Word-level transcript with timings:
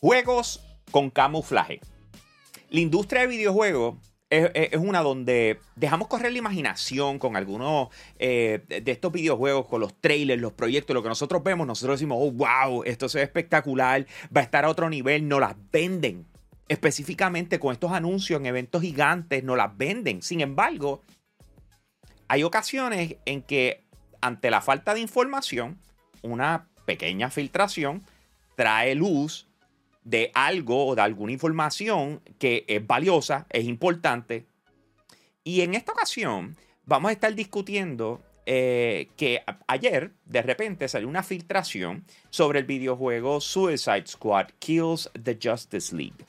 Juegos 0.00 0.64
con 0.90 1.10
camuflaje. 1.10 1.80
La 2.70 2.80
industria 2.80 3.22
de 3.22 3.26
videojuegos 3.26 3.96
es, 4.30 4.76
una 4.78 5.02
donde 5.02 5.60
dejamos 5.76 6.08
correr 6.08 6.32
la 6.32 6.38
imaginación 6.38 7.18
con 7.18 7.36
algunos 7.36 7.88
eh, 8.18 8.64
de 8.66 8.92
estos 8.92 9.12
videojuegos, 9.12 9.66
con 9.66 9.80
los 9.82 9.92
trailers, 10.00 10.40
los 10.40 10.52
proyectos, 10.54 10.94
lo 10.94 11.02
que 11.02 11.10
nosotros 11.10 11.42
vemos, 11.42 11.66
nosotros 11.66 11.98
decimos, 11.98 12.16
oh, 12.18 12.30
wow, 12.32 12.82
esto 12.84 13.10
se 13.10 13.18
ve 13.18 13.24
espectacular, 13.24 14.06
va 14.34 14.40
a 14.40 14.44
estar 14.44 14.64
a 14.64 14.70
otro 14.70 14.88
nivel, 14.88 15.28
nos 15.28 15.40
las 15.40 15.54
venden. 15.70 16.26
Específicamente 16.68 17.58
con 17.58 17.72
estos 17.72 17.92
anuncios 17.92 18.40
en 18.40 18.46
eventos 18.46 18.80
gigantes, 18.80 19.44
nos 19.44 19.58
las 19.58 19.76
venden. 19.76 20.22
Sin 20.22 20.40
embargo, 20.40 21.02
hay 22.28 22.44
ocasiones 22.44 23.16
en 23.26 23.42
que 23.42 23.84
ante 24.22 24.50
la 24.50 24.62
falta 24.62 24.94
de 24.94 25.00
información, 25.00 25.78
una 26.22 26.68
pequeña 26.86 27.28
filtración 27.28 28.02
trae 28.54 28.94
luz 28.94 29.49
de 30.04 30.30
algo 30.34 30.86
o 30.86 30.94
de 30.94 31.02
alguna 31.02 31.32
información 31.32 32.20
que 32.38 32.64
es 32.68 32.86
valiosa, 32.86 33.46
es 33.50 33.64
importante. 33.64 34.46
Y 35.44 35.62
en 35.62 35.74
esta 35.74 35.92
ocasión 35.92 36.56
vamos 36.86 37.10
a 37.10 37.12
estar 37.12 37.34
discutiendo 37.34 38.22
eh, 38.46 39.08
que 39.16 39.42
ayer 39.68 40.12
de 40.24 40.42
repente 40.42 40.88
salió 40.88 41.08
una 41.08 41.22
filtración 41.22 42.04
sobre 42.30 42.60
el 42.60 42.64
videojuego 42.64 43.40
Suicide 43.40 44.06
Squad 44.06 44.48
Kills 44.58 45.10
the 45.22 45.38
Justice 45.40 45.94
League. 45.94 46.24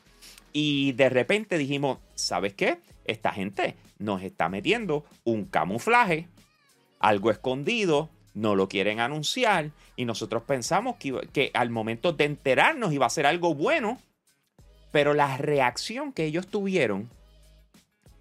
Y 0.53 0.91
de 0.93 1.09
repente 1.09 1.57
dijimos, 1.57 1.99
¿sabes 2.15 2.53
qué? 2.53 2.79
Esta 3.05 3.31
gente 3.31 3.75
nos 3.97 4.21
está 4.21 4.49
metiendo 4.49 5.05
un 5.23 5.45
camuflaje, 5.45 6.27
algo 6.99 7.31
escondido, 7.31 8.09
no 8.33 8.55
lo 8.55 8.69
quieren 8.69 8.99
anunciar 8.99 9.71
y 9.95 10.05
nosotros 10.05 10.43
pensamos 10.43 10.95
que, 10.97 11.51
al 11.53 11.69
momento 11.69 12.13
de 12.13 12.25
enterarnos 12.25 12.93
iba 12.93 13.05
a 13.05 13.09
ser 13.09 13.25
algo 13.25 13.53
bueno, 13.53 13.99
pero 14.91 15.13
la 15.13 15.37
reacción 15.37 16.11
que 16.13 16.25
ellos 16.25 16.47
tuvieron 16.47 17.09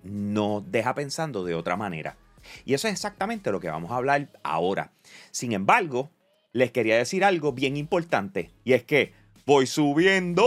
nos 0.02 0.70
deja 0.70 0.94
pensando 0.94 1.44
de 1.44 1.54
otra 1.54 1.76
manera. 1.76 2.16
Y 2.64 2.74
eso 2.74 2.88
es 2.88 2.94
exactamente 2.94 3.52
lo 3.52 3.60
que 3.60 3.68
vamos 3.68 3.90
a 3.90 3.96
hablar 3.96 4.28
ahora. 4.42 4.92
Sin 5.30 5.52
embargo, 5.52 6.10
les 6.52 6.72
quería 6.72 6.96
decir 6.96 7.24
algo 7.24 7.52
bien 7.52 7.76
importante 7.76 8.50
y 8.64 8.72
es 8.72 8.82
que 8.84 9.12
voy 9.46 9.66
subiendo. 9.66 10.42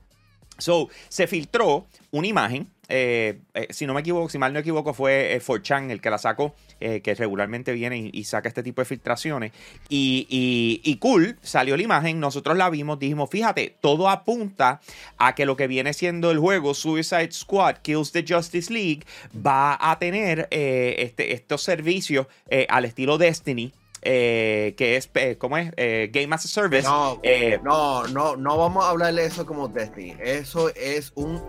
so, 0.57 0.89
se 1.09 1.27
filtró 1.27 1.87
una 2.11 2.27
imagen. 2.27 2.67
Eh, 2.89 3.39
eh, 3.53 3.67
si 3.71 3.85
no 3.85 3.93
me 3.93 3.99
equivoco, 3.99 4.29
si 4.29 4.37
mal 4.37 4.53
no 4.53 4.59
equivoco, 4.59 4.93
fue 4.93 5.33
eh, 5.35 5.41
4chan 5.41 5.91
el 5.91 5.99
que 5.99 6.09
la 6.09 6.17
sacó, 6.17 6.55
eh, 6.79 7.01
que 7.01 7.15
regularmente 7.15 7.73
viene 7.73 8.09
y, 8.13 8.23
saca 8.23 8.47
este 8.47 8.63
tipo 8.63 8.81
de 8.81 8.85
filtraciones. 8.85 9.51
Y, 9.89 10.79
y, 10.83 10.95
cool, 10.97 11.37
salió 11.41 11.75
la 11.75 11.83
imagen, 11.83 12.21
nosotros 12.21 12.55
la 12.55 12.69
vimos, 12.69 12.97
dijimos, 12.97 13.29
fíjate, 13.29 13.75
todo 13.81 14.09
apunta 14.09 14.79
a 15.17 15.35
que 15.35 15.45
lo 15.45 15.57
que 15.57 15.67
viene 15.67 15.91
siendo 15.93 16.31
el 16.31 16.39
juego 16.39 16.73
Suicide 16.73 17.31
Squad 17.33 17.77
Kills 17.81 18.13
the 18.13 18.23
Justice 18.27 18.71
League 18.71 19.01
va 19.35 19.77
a 19.79 19.99
tener 19.99 20.47
este, 20.51 21.33
estos 21.33 21.61
servicios 21.61 22.27
al 22.69 22.85
estilo 22.85 23.17
Destiny 23.17 23.73
eh, 24.09 24.73
que 24.77 24.95
es, 24.95 25.09
eh, 25.15 25.35
¿cómo 25.37 25.57
es? 25.57 25.73
Eh, 25.75 26.09
Game 26.13 26.33
as 26.33 26.45
a 26.45 26.47
Service. 26.47 26.87
No, 26.87 27.19
no, 27.61 28.07
no, 28.07 28.37
no 28.37 28.57
vamos 28.57 28.85
a 28.85 28.91
hablar 28.91 29.13
de 29.13 29.25
eso 29.25 29.45
como 29.45 29.67
Destiny. 29.67 30.15
Eso 30.23 30.69
es 30.75 31.11
un 31.15 31.41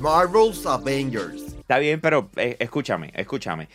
Marvel's 0.00 0.64
Avengers. 0.64 1.42
Está 1.58 1.78
bien, 1.78 2.00
pero 2.00 2.30
escúchame, 2.36 3.10
escúchame. 3.16 3.68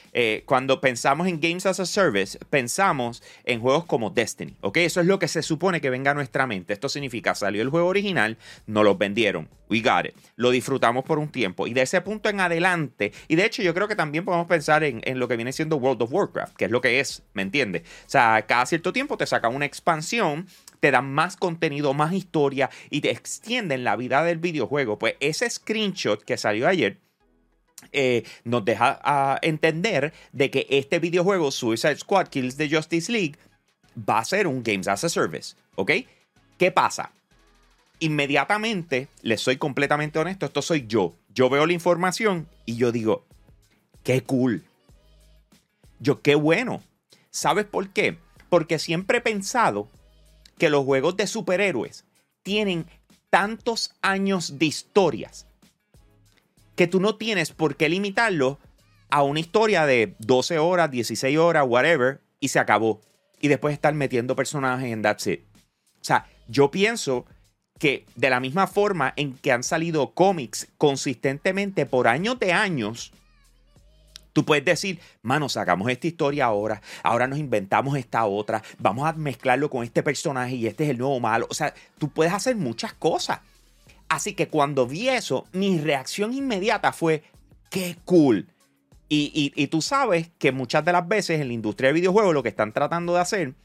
cuando 0.45 0.79
pensamos 0.79 1.27
en 1.27 1.41
Games 1.41 1.65
as 1.65 1.81
a 1.81 1.85
Service, 1.85 2.39
pensamos 2.49 3.21
en 3.43 3.59
juegos 3.59 3.85
como 3.85 4.09
Destiny, 4.09 4.55
¿ok? 4.61 4.77
Eso 4.77 5.01
es 5.01 5.07
lo 5.07 5.19
que 5.19 5.27
se 5.27 5.41
supone 5.41 5.81
que 5.81 5.89
venga 5.89 6.11
a 6.11 6.13
nuestra 6.13 6.47
mente. 6.47 6.71
Esto 6.71 6.87
significa, 6.87 7.35
salió 7.35 7.61
el 7.61 7.69
juego 7.69 7.87
original, 7.87 8.37
nos 8.67 8.85
lo 8.85 8.95
vendieron, 8.95 9.49
we 9.69 9.81
got 9.81 10.05
it, 10.05 10.15
lo 10.35 10.51
disfrutamos 10.51 11.03
por 11.03 11.19
un 11.19 11.29
tiempo 11.29 11.67
y 11.67 11.73
de 11.73 11.81
ese 11.81 12.01
punto 12.01 12.29
en 12.29 12.39
adelante, 12.39 13.11
y 13.27 13.35
de 13.35 13.45
hecho 13.45 13.61
yo 13.61 13.73
creo 13.73 13.87
que 13.87 13.95
también 13.95 14.25
podemos 14.25 14.47
pensar 14.47 14.83
en, 14.83 15.01
en 15.03 15.19
lo 15.19 15.27
que 15.27 15.35
viene 15.35 15.53
siendo 15.53 15.77
World 15.77 16.01
of 16.01 16.13
Warcraft, 16.13 16.55
que 16.55 16.65
es 16.65 16.71
lo 16.71 16.81
que 16.81 16.99
es, 16.99 17.23
¿me 17.33 17.41
entiendes? 17.41 17.83
O 18.05 18.09
sea, 18.09 18.45
cada 18.47 18.65
cierto 18.65 18.93
tiempo 18.93 19.17
te 19.17 19.25
sacan 19.25 19.55
una 19.55 19.65
expansión, 19.65 20.47
te 20.79 20.91
dan 20.91 21.11
más 21.13 21.37
contenido, 21.37 21.93
más 21.93 22.13
historia 22.13 22.69
y 22.89 23.01
te 23.01 23.11
extienden 23.11 23.83
la 23.83 23.95
vida 23.95 24.23
del 24.23 24.37
videojuego. 24.39 24.99
Pues 24.99 25.15
ese 25.19 25.49
screenshot 25.49 26.23
que 26.23 26.37
salió 26.37 26.67
ayer. 26.67 26.97
Eh, 27.93 28.23
nos 28.43 28.65
deja 28.65 28.99
a 29.03 29.39
entender 29.41 30.11
de 30.33 30.51
que 30.51 30.67
este 30.69 30.99
videojuego 30.99 31.49
Suicide 31.49 31.95
Squad 31.95 32.27
Kills 32.27 32.57
the 32.57 32.69
Justice 32.69 33.09
League 33.09 33.37
va 33.97 34.19
a 34.19 34.25
ser 34.25 34.47
un 34.47 34.63
Games 34.63 34.89
as 34.89 35.05
a 35.05 35.09
Service, 35.09 35.55
¿ok? 35.75 35.91
¿Qué 36.57 36.71
pasa? 36.71 37.13
Inmediatamente, 37.99 39.07
les 39.21 39.41
soy 39.41 39.57
completamente 39.57 40.19
honesto, 40.19 40.45
esto 40.45 40.61
soy 40.61 40.87
yo. 40.87 41.13
Yo 41.33 41.49
veo 41.49 41.65
la 41.65 41.73
información 41.73 42.47
y 42.65 42.75
yo 42.75 42.91
digo, 42.91 43.25
qué 44.03 44.21
cool. 44.21 44.63
Yo, 45.99 46.21
qué 46.21 46.35
bueno. 46.35 46.81
¿Sabes 47.29 47.65
por 47.65 47.89
qué? 47.89 48.17
Porque 48.49 48.79
siempre 48.79 49.17
he 49.17 49.21
pensado 49.21 49.89
que 50.57 50.69
los 50.69 50.85
juegos 50.85 51.17
de 51.17 51.27
superhéroes 51.27 52.05
tienen 52.43 52.85
tantos 53.29 53.93
años 54.01 54.57
de 54.57 54.65
historias 54.65 55.45
que 56.79 56.87
tú 56.87 57.01
no 57.01 57.15
tienes 57.15 57.51
por 57.51 57.75
qué 57.75 57.89
limitarlo 57.89 58.57
a 59.09 59.21
una 59.23 59.41
historia 59.41 59.85
de 59.85 60.15
12 60.19 60.59
horas, 60.59 60.89
16 60.89 61.37
horas, 61.37 61.65
whatever, 61.67 62.21
y 62.39 62.47
se 62.47 62.59
acabó. 62.59 63.01
Y 63.41 63.49
después 63.49 63.73
estar 63.73 63.93
metiendo 63.93 64.33
personajes 64.35 64.89
en 64.91 65.01
That's 65.01 65.27
It. 65.27 65.41
O 65.95 66.03
sea, 66.03 66.27
yo 66.47 66.71
pienso 66.71 67.25
que 67.79 68.05
de 68.15 68.29
la 68.29 68.39
misma 68.39 68.67
forma 68.67 69.13
en 69.15 69.33
que 69.33 69.51
han 69.51 69.63
salido 69.63 70.11
cómics 70.11 70.67
consistentemente 70.77 71.85
por 71.85 72.07
años 72.07 72.37
de 72.37 72.53
años, 72.53 73.11
Tú 74.31 74.45
puedes 74.45 74.63
decir, 74.63 74.99
mano, 75.21 75.49
sacamos 75.49 75.89
esta 75.89 76.07
historia 76.07 76.45
ahora, 76.45 76.81
ahora 77.03 77.27
nos 77.27 77.39
inventamos 77.39 77.97
esta 77.97 78.25
otra, 78.25 78.61
vamos 78.77 79.07
a 79.07 79.13
mezclarlo 79.13 79.69
con 79.69 79.83
este 79.83 80.03
personaje 80.03 80.55
y 80.55 80.67
este 80.67 80.83
es 80.83 80.91
el 80.91 80.99
nuevo 80.99 81.19
malo. 81.19 81.47
O 81.49 81.53
sea, 81.53 81.73
tú 81.97 82.09
puedes 82.09 82.31
hacer 82.31 82.55
muchas 82.55 82.93
cosas. 82.93 83.39
Así 84.07 84.33
que 84.33 84.47
cuando 84.47 84.87
vi 84.87 85.09
eso, 85.09 85.45
mi 85.51 85.79
reacción 85.79 86.33
inmediata 86.33 86.93
fue, 86.93 87.23
qué 87.69 87.97
cool. 88.05 88.47
Y, 89.11 89.51
y, 89.55 89.67
tú 89.67 89.81
sabes 89.81 90.29
que 90.37 90.51
muchas 90.51 90.85
de 90.85 90.91
las 90.91 91.07
veces 91.07 91.41
en 91.41 91.47
la 91.47 91.53
industria 91.53 91.87
de 91.87 91.93
videojuegos 91.93 92.31
lo 92.31 92.43
que 92.43 92.49
están 92.49 92.71
tratando 92.71 93.15
de 93.15 93.19
hacer 93.19 93.55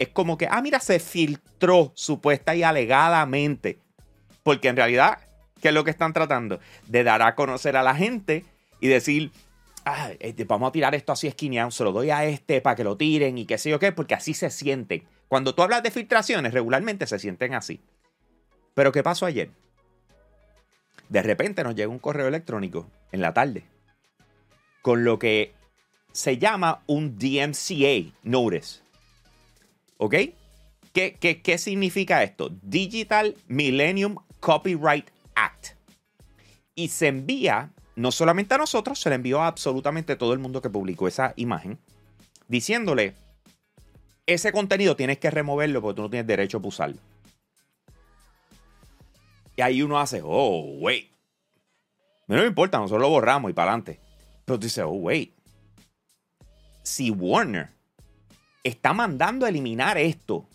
es 0.00 0.08
como 0.08 0.38
que, 0.38 0.48
ah, 0.50 0.62
mira, 0.62 0.80
se 0.80 0.98
filtró 0.98 1.92
supuesta 1.94 2.56
y 2.56 2.62
alegadamente. 2.62 3.78
Porque 4.42 4.68
en 4.68 4.76
realidad, 4.76 5.18
¿qué 5.60 5.68
es 5.68 5.74
lo 5.74 5.84
que 5.84 5.90
están 5.90 6.14
tratando? 6.14 6.58
De 6.86 7.04
dar 7.04 7.20
a 7.20 7.34
conocer 7.34 7.76
a 7.76 7.82
la 7.82 7.94
gente 7.94 8.46
y 8.80 8.88
decir, 8.88 9.30
este, 10.18 10.44
vamos 10.44 10.70
a 10.70 10.72
tirar 10.72 10.94
esto 10.94 11.12
así 11.12 11.26
esquineado, 11.26 11.70
se 11.70 11.84
lo 11.84 11.92
doy 11.92 12.08
a 12.10 12.24
este 12.24 12.62
para 12.62 12.76
que 12.76 12.82
lo 12.82 12.96
tiren 12.96 13.36
y 13.36 13.44
qué 13.44 13.58
sé 13.58 13.68
yo 13.68 13.78
qué, 13.78 13.92
porque 13.92 14.14
así 14.14 14.32
se 14.32 14.48
sienten. 14.48 15.04
Cuando 15.28 15.54
tú 15.54 15.62
hablas 15.62 15.82
de 15.82 15.90
filtraciones, 15.90 16.54
regularmente 16.54 17.06
se 17.06 17.18
sienten 17.18 17.52
así. 17.52 17.82
Pero 18.72 18.92
¿qué 18.92 19.02
pasó 19.02 19.26
ayer? 19.26 19.50
De 21.10 21.22
repente 21.22 21.62
nos 21.62 21.74
llega 21.74 21.88
un 21.88 21.98
correo 21.98 22.26
electrónico 22.26 22.88
en 23.12 23.20
la 23.20 23.34
tarde 23.34 23.64
con 24.80 25.04
lo 25.04 25.18
que 25.18 25.52
se 26.12 26.38
llama 26.38 26.82
un 26.86 27.18
DMCA 27.18 28.14
Notice. 28.22 28.80
¿Ok? 30.02 30.14
¿Qué, 30.94 31.18
qué, 31.20 31.42
qué 31.42 31.58
significa 31.58 32.22
esto? 32.22 32.48
Digital 32.62 33.36
Millennium 33.48 34.16
Copyright 34.40 35.10
Act. 35.34 35.76
Y 36.74 36.88
se 36.88 37.08
envía 37.08 37.70
no 37.96 38.10
solamente 38.10 38.54
a 38.54 38.58
nosotros, 38.58 38.98
se 38.98 39.10
le 39.10 39.16
envió 39.16 39.42
a 39.42 39.46
absolutamente 39.46 40.16
todo 40.16 40.32
el 40.32 40.38
mundo 40.38 40.62
que 40.62 40.70
publicó 40.70 41.06
esa 41.06 41.34
imagen, 41.36 41.78
diciéndole, 42.48 43.14
ese 44.24 44.52
contenido 44.52 44.96
tienes 44.96 45.18
que 45.18 45.30
removerlo 45.30 45.82
porque 45.82 45.96
tú 45.96 46.02
no 46.02 46.10
tienes 46.10 46.26
derecho 46.26 46.62
a 46.64 46.66
usarlo. 46.66 46.96
Y 49.54 49.60
ahí 49.60 49.82
uno 49.82 50.00
hace, 50.00 50.22
oh, 50.24 50.78
wait. 50.78 51.12
No 52.26 52.36
me 52.36 52.46
importa, 52.46 52.78
nosotros 52.78 53.02
lo 53.02 53.10
borramos 53.10 53.50
y 53.50 53.54
para 53.54 53.72
adelante. 53.72 54.00
Pero 54.46 54.58
tú 54.58 54.64
dices, 54.64 54.82
oh, 54.86 54.92
wait. 54.92 55.34
Si 56.82 57.10
Warner 57.10 57.79
está 58.64 58.92
mandando 58.92 59.46
a 59.46 59.48
eliminar 59.48 59.98
esto 59.98 60.48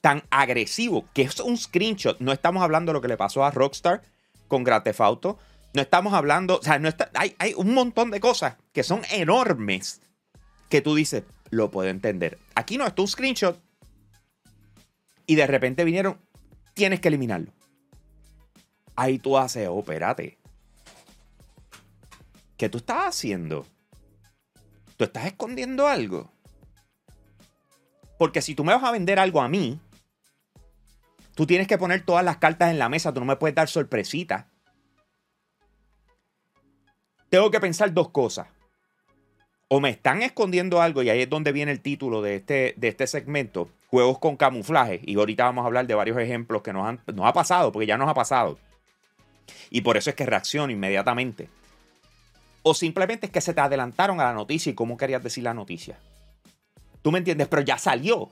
tan 0.00 0.22
agresivo, 0.30 1.06
que 1.12 1.22
es 1.22 1.40
un 1.40 1.56
screenshot, 1.56 2.18
no 2.20 2.32
estamos 2.32 2.62
hablando 2.62 2.90
de 2.90 2.94
lo 2.94 3.00
que 3.00 3.08
le 3.08 3.16
pasó 3.16 3.44
a 3.44 3.50
Rockstar 3.50 4.02
con 4.46 4.64
Grand 4.64 4.84
Theft 4.84 5.00
Auto, 5.00 5.38
no 5.74 5.82
estamos 5.82 6.14
hablando, 6.14 6.58
o 6.58 6.62
sea, 6.62 6.78
no 6.78 6.88
está, 6.88 7.10
hay, 7.14 7.34
un 7.56 7.74
montón 7.74 8.10
de 8.10 8.20
cosas 8.20 8.56
que 8.72 8.82
son 8.82 9.02
enormes 9.10 10.00
que 10.68 10.80
tú 10.80 10.94
dices, 10.94 11.24
lo 11.50 11.70
puedo 11.70 11.88
entender. 11.88 12.38
Aquí 12.54 12.78
no, 12.78 12.86
es 12.86 12.94
un 12.96 13.08
screenshot 13.08 13.60
y 15.26 15.34
de 15.34 15.46
repente 15.46 15.84
vinieron, 15.84 16.18
tienes 16.74 17.00
que 17.00 17.08
eliminarlo. 17.08 17.52
Ahí 18.96 19.18
tú 19.18 19.36
haces, 19.36 19.68
oh, 19.68 19.80
espérate. 19.80 20.38
¿Qué 22.56 22.68
tú 22.68 22.78
estás 22.78 23.04
haciendo? 23.06 23.66
¿Tú 24.96 25.04
estás 25.04 25.26
escondiendo 25.26 25.86
algo? 25.86 26.32
Porque 28.18 28.42
si 28.42 28.54
tú 28.54 28.64
me 28.64 28.74
vas 28.74 28.82
a 28.82 28.90
vender 28.90 29.18
algo 29.18 29.40
a 29.40 29.48
mí, 29.48 29.80
tú 31.34 31.46
tienes 31.46 31.68
que 31.68 31.78
poner 31.78 32.04
todas 32.04 32.24
las 32.24 32.38
cartas 32.38 32.70
en 32.70 32.78
la 32.78 32.88
mesa, 32.88 33.14
tú 33.14 33.20
no 33.20 33.26
me 33.26 33.36
puedes 33.36 33.54
dar 33.54 33.68
sorpresitas. 33.68 34.46
Tengo 37.30 37.50
que 37.50 37.60
pensar 37.60 37.94
dos 37.94 38.10
cosas. 38.10 38.48
O 39.68 39.80
me 39.80 39.90
están 39.90 40.22
escondiendo 40.22 40.82
algo, 40.82 41.02
y 41.02 41.10
ahí 41.10 41.22
es 41.22 41.30
donde 41.30 41.52
viene 41.52 41.70
el 41.70 41.80
título 41.80 42.22
de 42.22 42.36
este, 42.36 42.74
de 42.76 42.88
este 42.88 43.06
segmento, 43.06 43.68
juegos 43.88 44.18
con 44.18 44.36
camuflaje. 44.36 45.00
Y 45.04 45.16
ahorita 45.16 45.44
vamos 45.44 45.62
a 45.62 45.66
hablar 45.66 45.86
de 45.86 45.94
varios 45.94 46.18
ejemplos 46.18 46.62
que 46.62 46.72
nos, 46.72 46.86
han, 46.86 47.00
nos 47.14 47.26
ha 47.26 47.32
pasado, 47.32 47.70
porque 47.70 47.86
ya 47.86 47.98
nos 47.98 48.08
ha 48.08 48.14
pasado. 48.14 48.58
Y 49.70 49.82
por 49.82 49.96
eso 49.96 50.10
es 50.10 50.16
que 50.16 50.26
reacciono 50.26 50.72
inmediatamente. 50.72 51.48
O 52.62 52.74
simplemente 52.74 53.26
es 53.26 53.32
que 53.32 53.40
se 53.40 53.54
te 53.54 53.60
adelantaron 53.60 54.20
a 54.20 54.24
la 54.24 54.32
noticia 54.32 54.70
y 54.70 54.74
cómo 54.74 54.96
querías 54.96 55.22
decir 55.22 55.44
la 55.44 55.54
noticia. 55.54 55.98
¿Tú 57.08 57.12
me 57.12 57.20
entiendes? 57.20 57.48
Pero 57.48 57.62
ya 57.62 57.78
salió. 57.78 58.28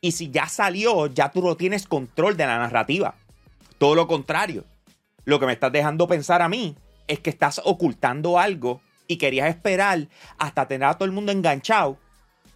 Y 0.00 0.12
si 0.12 0.30
ya 0.30 0.48
salió, 0.48 1.08
ya 1.08 1.30
tú 1.30 1.42
no 1.42 1.58
tienes 1.58 1.86
control 1.86 2.38
de 2.38 2.46
la 2.46 2.56
narrativa. 2.56 3.16
Todo 3.76 3.94
lo 3.94 4.08
contrario. 4.08 4.64
Lo 5.26 5.38
que 5.38 5.44
me 5.44 5.52
estás 5.52 5.72
dejando 5.72 6.08
pensar 6.08 6.40
a 6.40 6.48
mí 6.48 6.74
es 7.06 7.20
que 7.20 7.28
estás 7.28 7.60
ocultando 7.62 8.38
algo 8.38 8.80
y 9.08 9.18
querías 9.18 9.50
esperar 9.50 10.08
hasta 10.38 10.66
tener 10.66 10.88
a 10.88 10.94
todo 10.94 11.04
el 11.04 11.12
mundo 11.12 11.32
enganchado 11.32 11.98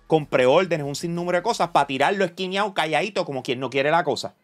con 0.07 0.25
preórdenes, 0.25 0.87
un 0.87 0.95
sinnúmero 0.95 1.37
de 1.37 1.43
cosas 1.43 1.69
para 1.69 1.87
tirarlo 1.87 2.25
esquineado, 2.25 2.73
calladito, 2.73 3.27
como 3.27 3.43
quien 3.43 3.61
no 3.61 3.69
quiere 3.69 3.91
la 3.91 4.05
cosa. 4.05 4.35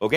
¿Ok? 0.00 0.14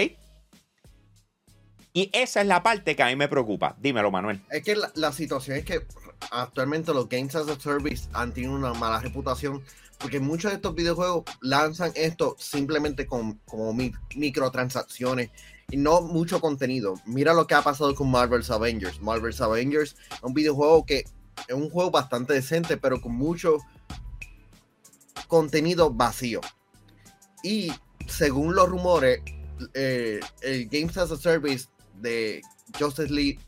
Y 1.94 2.10
esa 2.12 2.42
es 2.42 2.48
la 2.48 2.64
parte 2.64 2.96
que 2.96 3.04
a 3.04 3.08
mí 3.08 3.16
me 3.16 3.28
preocupa. 3.28 3.76
Dímelo, 3.80 4.10
Manuel. 4.10 4.42
Es 4.50 4.64
que 4.64 4.76
la, 4.96 5.12
situación 5.12 5.58
es 5.58 5.66
que 5.66 5.86
actualmente 6.32 6.92
los 6.92 7.08
Games 7.08 7.36
as 7.36 7.48
a 7.48 7.60
Service 7.60 8.10
han 8.14 8.34
tenido 8.34 8.54
una 8.54 8.74
mala 8.74 9.00
reputación 9.00 9.62
porque 10.00 10.20
muchos 10.20 10.52
de 10.52 10.56
estos 10.56 10.74
videojuegos 10.74 11.24
lanzan 11.42 11.92
esto 11.96 12.36
simplemente 12.40 13.06
con, 13.06 13.40
como 13.46 13.74
microtransacciones 14.16 15.30
y 15.70 15.78
no 15.78 16.02
mucho 16.02 16.42
contenido. 16.42 16.96
Mira 17.06 17.34
lo 17.34 17.46
que 17.46 17.54
ha 17.54 17.62
pasado 17.62 17.94
con 17.94 18.10
Marvel's 18.10 18.50
Avengers. 18.50 19.00
Marvel's 19.00 19.40
Avengers 19.40 19.96
es 20.12 20.24
un 20.24 20.34
videojuego 20.34 20.86
que 20.86 21.06
es 21.48 21.54
un 21.54 21.70
juego 21.70 21.92
bastante 21.92 22.34
decente, 22.34 22.76
pero 22.76 23.00
con 23.02 23.14
mucho 23.14 23.58
contenido 25.28 25.94
vacío. 25.94 26.42
Y 27.44 27.72
según 28.08 28.56
los 28.56 28.68
rumores, 28.68 29.22
eh, 29.74 30.20
el 30.42 30.68
Games 30.68 30.98
as 30.98 31.12
a 31.12 31.18
Service 31.18 31.68
de 31.96 32.42
Justice 32.80 33.12
League, 33.12 33.40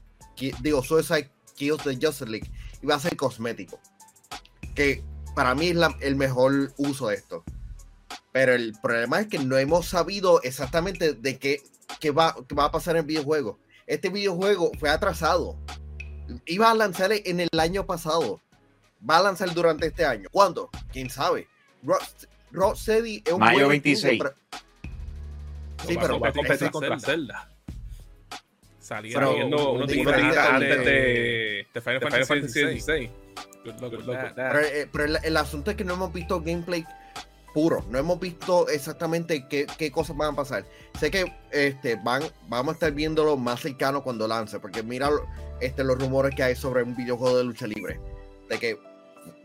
digo, 0.62 0.84
Suicide 0.84 1.32
Kills 1.56 1.84
de 1.84 1.96
Justice 1.96 2.30
League, 2.30 2.52
iba 2.82 2.96
a 2.96 3.00
ser 3.00 3.16
cosmético. 3.16 3.80
Que 4.76 5.04
para 5.36 5.56
mí 5.56 5.68
es 5.68 5.78
el 6.02 6.16
mejor 6.16 6.74
uso 6.78 7.08
de 7.08 7.16
esto. 7.16 7.44
Pero 8.32 8.54
el 8.54 8.74
problema 8.82 9.22
es 9.22 9.28
que 9.28 9.40
no 9.40 9.58
hemos 9.58 9.88
sabido 9.88 10.42
exactamente 10.44 11.14
de 11.14 11.40
qué, 11.40 11.62
qué, 12.00 12.12
va, 12.12 12.36
qué 12.48 12.56
va 12.56 12.66
a 12.66 12.72
pasar 12.72 12.96
en 12.96 13.02
el 13.02 13.06
videojuego. 13.06 13.60
Este 13.88 14.10
videojuego 14.10 14.72
fue 14.80 14.90
atrasado. 14.90 15.58
Iba 16.46 16.72
a 16.72 16.74
lanzar 16.74 17.12
en 17.14 17.40
el 17.40 17.60
año 17.60 17.86
pasado. 17.86 18.42
Va 19.08 19.18
a 19.18 19.24
lanzar 19.24 19.54
durante 19.54 19.88
este 19.88 20.06
año. 20.06 20.28
¿Cuándo? 20.32 20.70
¿Quién 20.92 21.10
sabe? 21.10 21.48
Rocksteady 22.52 23.24
es 23.26 23.34
un 23.34 23.40
Mayo 23.40 23.68
26. 23.70 24.22
Sí, 25.88 25.98
pero 26.00 26.20
va 26.20 26.30
a 26.30 26.34
competir 26.34 26.72
contra 26.72 27.00
Zelda. 27.00 27.55
Saliendo 28.86 29.72
unos 29.72 29.88
días 29.88 30.38
antes 30.38 30.86
de, 30.86 31.68
de 31.74 31.82
Final 31.82 32.02
Fantasy 32.02 32.80
XVI. 32.80 33.10
Eh, 33.66 34.88
pero, 34.92 35.18
el, 35.24 35.38
asunto 35.38 35.72
es 35.72 35.78
que 35.78 35.84
no 35.84 35.96
hemos 35.96 36.14
visto 36.14 36.40
gameplay 36.40 36.86
puro, 37.52 37.84
no 37.90 37.98
hemos 37.98 38.20
visto 38.20 38.68
exactamente 38.70 39.48
qué, 39.48 39.92
cosas 39.92 40.16
van 40.16 40.34
a 40.34 40.36
pasar. 40.36 40.66
Sé 41.00 41.10
que 41.10 41.34
este, 41.52 41.96
van, 41.96 42.22
vamos 42.48 42.74
a 42.74 42.76
estar 42.76 42.92
viéndolo 42.92 43.38
más 43.38 43.62
cercano 43.62 44.04
cuando 44.04 44.28
lance, 44.28 44.60
porque 44.60 44.84
mira 44.84 45.10
este, 45.62 45.84
los 45.84 45.98
rumores 45.98 46.36
que 46.36 46.44
hay 46.44 46.56
sobre 46.56 46.84
un 46.84 46.96
videojuego 46.96 47.40
de 47.40 47.44
lucha 47.44 47.66
libre, 47.66 48.00
de 48.50 48.60
que 48.60 48.78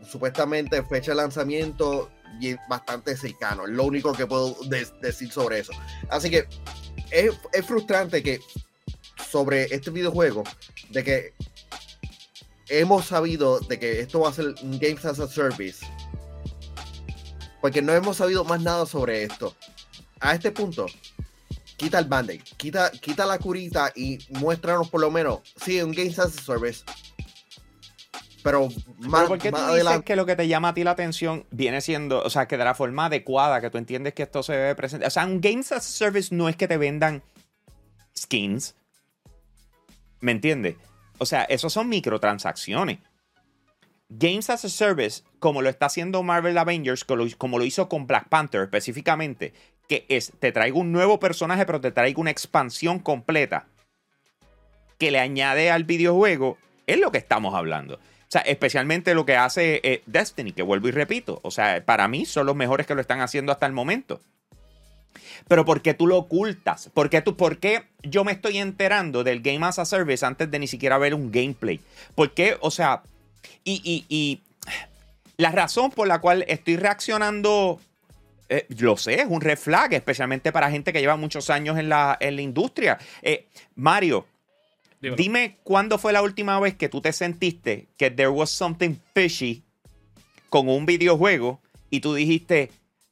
supuestamente 0.07 0.83
fecha 0.83 1.13
de 1.13 1.17
lanzamiento 1.17 2.11
y 2.39 2.53
bastante 2.69 3.17
cercano, 3.17 3.63
es 3.63 3.71
lo 3.71 3.85
único 3.85 4.13
que 4.13 4.27
puedo 4.27 4.55
decir 5.01 5.31
sobre 5.31 5.61
eso. 5.61 5.73
Así 6.11 6.29
que 6.29 6.45
es, 7.09 7.31
es 7.53 7.65
frustrante 7.65 8.21
que 8.21 8.39
sobre 9.29 9.63
este 9.73 9.91
videojuego, 9.91 10.43
de 10.89 11.03
que 11.03 11.33
hemos 12.69 13.05
sabido 13.05 13.59
de 13.59 13.79
que 13.79 13.99
esto 13.99 14.21
va 14.21 14.29
a 14.29 14.33
ser 14.33 14.55
un 14.63 14.79
Games 14.79 15.05
as 15.05 15.19
a 15.19 15.27
Service. 15.27 15.85
Porque 17.59 17.81
no 17.81 17.93
hemos 17.93 18.17
sabido 18.17 18.43
más 18.43 18.61
nada 18.61 18.85
sobre 18.85 19.23
esto. 19.23 19.55
A 20.19 20.33
este 20.33 20.51
punto, 20.51 20.85
quita 21.77 21.99
el 21.99 22.05
band 22.05 22.31
quita, 22.57 22.91
quita 22.91 23.25
la 23.25 23.37
curita 23.39 23.91
y 23.95 24.19
muéstranos 24.29 24.89
por 24.89 25.01
lo 25.01 25.11
menos, 25.11 25.39
sí, 25.63 25.81
un 25.81 25.91
Games 25.91 26.17
as 26.19 26.37
a 26.37 26.41
Service. 26.41 26.83
Pero 28.43 28.69
más, 28.97 29.27
¿por 29.27 29.37
qué 29.37 29.51
tú 29.51 29.57
dices 29.73 30.01
que 30.03 30.15
lo 30.15 30.25
que 30.25 30.35
te 30.35 30.47
llama 30.47 30.69
a 30.69 30.73
ti 30.73 30.83
la 30.83 30.91
atención 30.91 31.45
viene 31.51 31.81
siendo, 31.81 32.23
o 32.23 32.29
sea, 32.29 32.47
que 32.47 32.57
de 32.57 32.63
la 32.63 32.73
forma 32.73 33.05
adecuada, 33.05 33.61
que 33.61 33.69
tú 33.69 33.77
entiendes 33.77 34.13
que 34.13 34.23
esto 34.23 34.41
se 34.41 34.53
debe 34.53 34.75
presentar? 34.75 35.07
O 35.07 35.11
sea, 35.11 35.25
un 35.25 35.41
Games 35.41 35.71
as 35.71 35.79
a 35.79 35.81
Service 35.81 36.33
no 36.33 36.49
es 36.49 36.55
que 36.55 36.67
te 36.67 36.77
vendan 36.77 37.21
skins. 38.17 38.75
¿Me 40.21 40.31
entiendes? 40.31 40.77
O 41.17 41.25
sea, 41.25 41.43
esos 41.43 41.73
son 41.73 41.89
microtransacciones. 41.89 42.99
Games 44.09 44.49
as 44.49 44.65
a 44.65 44.69
Service, 44.69 45.23
como 45.39 45.61
lo 45.61 45.69
está 45.69 45.85
haciendo 45.85 46.21
Marvel 46.21 46.57
Avengers, 46.57 47.05
como 47.05 47.59
lo 47.59 47.65
hizo 47.65 47.89
con 47.89 48.07
Black 48.07 48.27
Panther 48.27 48.63
específicamente, 48.63 49.53
que 49.87 50.05
es, 50.09 50.33
te 50.39 50.51
traigo 50.51 50.79
un 50.79 50.91
nuevo 50.91 51.19
personaje, 51.19 51.65
pero 51.65 51.81
te 51.81 51.91
traigo 51.91 52.21
una 52.21 52.31
expansión 52.31 52.99
completa 52.99 53.67
que 54.97 55.11
le 55.11 55.19
añade 55.19 55.71
al 55.71 55.85
videojuego, 55.85 56.57
es 56.87 56.99
lo 56.99 57.11
que 57.11 57.17
estamos 57.17 57.55
hablando. 57.55 57.95
O 57.95 58.31
sea, 58.31 58.41
especialmente 58.41 59.13
lo 59.13 59.25
que 59.25 59.35
hace 59.35 59.81
eh, 59.83 60.03
Destiny, 60.05 60.53
que 60.53 60.61
vuelvo 60.61 60.87
y 60.87 60.91
repito. 60.91 61.39
O 61.43 61.51
sea, 61.51 61.83
para 61.83 62.07
mí 62.07 62.25
son 62.25 62.45
los 62.45 62.55
mejores 62.55 62.87
que 62.87 62.95
lo 62.95 63.01
están 63.01 63.19
haciendo 63.19 63.51
hasta 63.51 63.65
el 63.65 63.73
momento. 63.73 64.21
Pero 65.47 65.65
¿por 65.65 65.81
qué 65.81 65.93
tú 65.93 66.07
lo 66.07 66.17
ocultas? 66.17 66.89
¿Por 66.93 67.09
qué, 67.09 67.21
tú, 67.21 67.35
¿Por 67.35 67.57
qué 67.57 67.83
yo 68.03 68.23
me 68.23 68.31
estoy 68.31 68.57
enterando 68.57 69.23
del 69.23 69.41
Game 69.41 69.65
as 69.65 69.79
a 69.79 69.85
Service 69.85 70.25
antes 70.25 70.49
de 70.49 70.59
ni 70.59 70.67
siquiera 70.67 70.97
ver 70.97 71.13
un 71.13 71.31
gameplay? 71.31 71.79
¿Por 72.15 72.33
qué? 72.33 72.57
O 72.61 72.71
sea, 72.71 73.03
y, 73.63 74.41
la 75.37 75.51
razón 75.51 75.91
por 75.91 76.07
la 76.07 76.19
cual 76.19 76.45
estoy 76.47 76.75
reaccionando, 76.75 77.79
eh, 78.49 78.67
lo 78.77 78.95
sé, 78.95 79.21
es 79.21 79.25
un 79.27 79.41
red 79.41 79.57
flag, 79.57 79.93
especialmente 79.93 80.51
para 80.51 80.69
gente 80.69 80.93
que 80.93 80.99
lleva 80.99 81.15
muchos 81.15 81.49
años 81.49 81.79
en 81.79 81.89
la, 81.89 82.15
en 82.19 82.35
la 82.35 82.41
industria. 82.43 82.99
Eh, 83.23 83.47
Mario, 83.75 84.27
dime 85.01 85.57
cuándo 85.63 85.97
fue 85.97 86.13
la 86.13 86.21
última 86.21 86.59
vez 86.59 86.75
que 86.75 86.89
tú 86.89 87.01
te 87.01 87.11
sentiste 87.11 87.87
que 87.97 88.11
there 88.11 88.29
was 88.29 88.51
something 88.51 88.95
fishy 89.15 89.63
con 90.49 90.69
un 90.69 90.85
videojuego 90.85 91.59
y 91.89 92.01
tú 92.01 92.13
dijiste, 92.13 92.71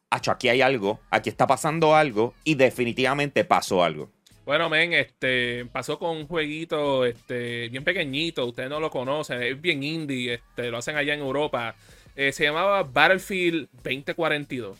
aquí 0.10 0.50
hay 0.50 0.62
algo, 0.62 1.00
aquí 1.10 1.30
está 1.30 1.48
pasando 1.48 1.96
algo 1.96 2.34
y 2.44 2.56
definitivamente 2.56 3.44
pasó 3.46 3.84
algo. 3.84 4.10
Bueno, 4.46 4.68
men, 4.68 4.94
este 4.94 5.66
pasó 5.72 6.00
con 6.00 6.18
un 6.18 6.28
jueguito 6.28 7.06
este, 7.06 7.70
bien 7.70 7.84
pequeñito, 7.84 8.46
ustedes 8.46 8.70
no 8.70 8.80
lo 8.80 8.89
conocen, 8.89 9.44
es 9.44 9.62
bien 9.62 9.84
indie, 9.84 10.36
este, 10.36 10.72
lo 10.72 10.78
hacen 10.78 10.96
allá 10.96 11.13
en 11.13 11.20
Europa. 11.20 11.75
Eh, 12.16 12.32
se 12.32 12.46
llamaba 12.46 12.84
Battlefield 12.84 13.70
2042. 13.84 14.78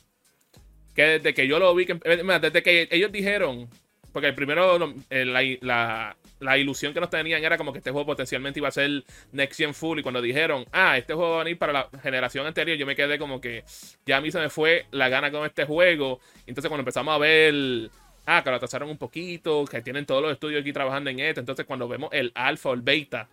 Que 0.96 1.04
desde 1.04 1.34
que 1.34 1.48
yo 1.48 1.60
lo 1.60 1.74
vi, 1.76 1.84
eh, 1.84 2.40
desde 2.42 2.64
que 2.64 2.90
ellos 2.92 3.12
dijeron, 3.12 3.70
porque 4.12 4.34
primero 4.34 4.94
eh, 5.10 5.26
la, 5.26 6.16
la, 6.40 6.58
ilusión 6.58 6.94
que 6.94 7.00
nos 7.00 7.10
tenían 7.10 7.44
era 7.44 7.58
como 7.58 7.72
que 7.72 7.80
este 7.80 7.92
juego 7.92 8.06
potencialmente 8.06 8.60
iba 8.60 8.68
a 8.68 8.72
ser 8.72 9.04
Next 9.32 9.58
Gen 9.58 9.74
Full. 9.74 10.00
Y 10.00 10.04
cuando 10.04 10.22
dijeron, 10.22 10.66
ah, 10.72 10.98
este 10.98 11.14
juego 11.14 11.32
va 11.32 11.42
a 11.42 11.44
venir 11.44 11.58
para 11.58 11.74
la 11.74 11.90
generación 12.02 12.46
anterior, 12.46 12.78
yo 12.78 12.86
me 12.86 12.96
quedé 12.96 13.20
como 13.20 13.40
que 13.40 13.64
ya 14.06 14.18
a 14.18 14.22
mí 14.22 14.32
se 14.32 14.40
me 14.40 14.50
fue 14.50 14.86
la 14.92 15.10
gana 15.10 15.32
con 15.32 15.46
este 15.46 15.66
juego. 15.66 16.20
Entonces, 16.48 16.70
cuando 16.70 16.82
empezamos 16.82 17.14
a 17.14 17.18
ver 17.18 17.90
ah, 18.26 18.44
que 18.44 18.50
lo 18.50 18.56
atrasaron 18.56 18.90
un 18.90 18.98
poquito, 18.98 19.66
que 19.66 19.82
tienen 19.82 20.06
todos 20.06 20.22
los 20.22 20.32
estudios 20.32 20.62
aquí 20.62 20.72
trabajando 20.72 21.10
en 21.10 21.20
esto. 21.20 21.40
Entonces, 21.40 21.66
cuando 21.66 21.88
vemos 21.88 22.10
el 22.14 22.32
alfa 22.36 22.70
o 22.70 22.74
el 22.74 22.82
beta 22.82 23.28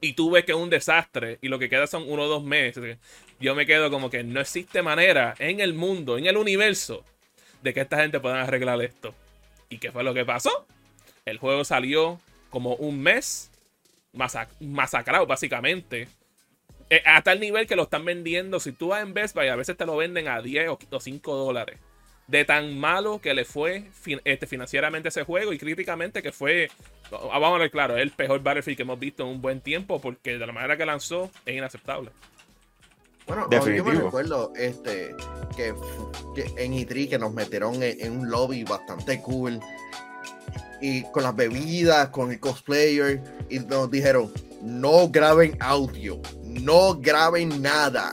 y 0.00 0.14
tú 0.14 0.30
ves 0.30 0.44
que 0.44 0.52
es 0.52 0.58
un 0.58 0.70
desastre 0.70 1.38
y 1.42 1.48
lo 1.48 1.58
que 1.58 1.68
queda 1.68 1.86
son 1.86 2.04
uno 2.06 2.22
o 2.22 2.28
dos 2.28 2.42
meses, 2.42 2.98
yo 3.38 3.54
me 3.54 3.66
quedo 3.66 3.90
como 3.90 4.10
que 4.10 4.24
no 4.24 4.40
existe 4.40 4.82
manera 4.82 5.34
en 5.38 5.60
el 5.60 5.74
mundo, 5.74 6.16
en 6.16 6.26
el 6.26 6.36
universo, 6.36 7.04
de 7.62 7.74
que 7.74 7.80
esta 7.80 7.98
gente 7.98 8.20
pueda 8.20 8.42
arreglar 8.42 8.80
esto. 8.82 9.14
¿Y 9.70 9.78
qué 9.78 9.90
fue 9.90 10.04
lo 10.04 10.12
que 10.12 10.26
pasó? 10.26 10.66
El 11.24 11.38
juego 11.38 11.64
salió 11.64 12.20
como 12.50 12.74
un 12.74 13.00
mes 13.00 13.50
masacrado, 14.60 15.26
básicamente. 15.26 16.08
Eh, 16.90 17.02
hasta 17.06 17.32
el 17.32 17.40
nivel 17.40 17.66
que 17.66 17.76
lo 17.76 17.84
están 17.84 18.04
vendiendo. 18.04 18.60
Si 18.60 18.72
tú 18.72 18.88
vas 18.88 19.02
en 19.02 19.14
Best 19.14 19.34
Buy, 19.34 19.48
a 19.48 19.56
veces 19.56 19.76
te 19.76 19.86
lo 19.86 19.96
venden 19.96 20.28
a 20.28 20.42
10 20.42 20.68
o 20.90 21.00
5 21.00 21.34
dólares 21.34 21.78
de 22.30 22.44
tan 22.44 22.78
malo 22.78 23.20
que 23.20 23.34
le 23.34 23.44
fue 23.44 23.84
este, 24.24 24.46
financieramente 24.46 25.08
ese 25.08 25.24
juego 25.24 25.52
y 25.52 25.58
críticamente 25.58 26.22
que 26.22 26.30
fue, 26.30 26.70
vamos 27.10 27.56
a 27.56 27.58
ver 27.58 27.72
claro, 27.72 27.96
el 27.96 28.12
peor 28.12 28.40
Battlefield 28.40 28.76
que 28.76 28.82
hemos 28.84 29.00
visto 29.00 29.24
en 29.24 29.30
un 29.30 29.42
buen 29.42 29.60
tiempo 29.60 30.00
porque 30.00 30.38
de 30.38 30.46
la 30.46 30.52
manera 30.52 30.76
que 30.76 30.86
lanzó 30.86 31.30
es 31.44 31.56
inaceptable. 31.56 32.10
Bueno, 33.30 33.48
yo 33.48 33.84
me 33.84 33.94
recuerdo 33.94 34.52
este, 34.56 35.14
que, 35.56 35.68
en 36.56 36.72
E3 36.72 37.08
que 37.08 37.18
nos 37.18 37.32
metieron 37.32 37.80
en, 37.80 38.18
un 38.18 38.28
lobby 38.28 38.64
bastante 38.64 39.22
cool 39.22 39.60
y 40.80 41.04
con 41.12 41.22
las 41.22 41.36
bebidas, 41.36 42.08
con 42.08 42.32
el 42.32 42.40
cosplayer 42.40 43.22
y 43.48 43.60
nos 43.60 43.88
dijeron, 43.88 44.32
no 44.62 45.08
graben 45.08 45.56
audio, 45.60 46.20
no 46.42 46.98
graben 46.98 47.62
nada. 47.62 48.10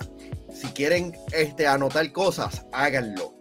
Si 0.53 0.67
quieren 0.67 1.15
este, 1.31 1.65
anotar 1.65 2.11
cosas, 2.11 2.65
háganlo 2.71 3.37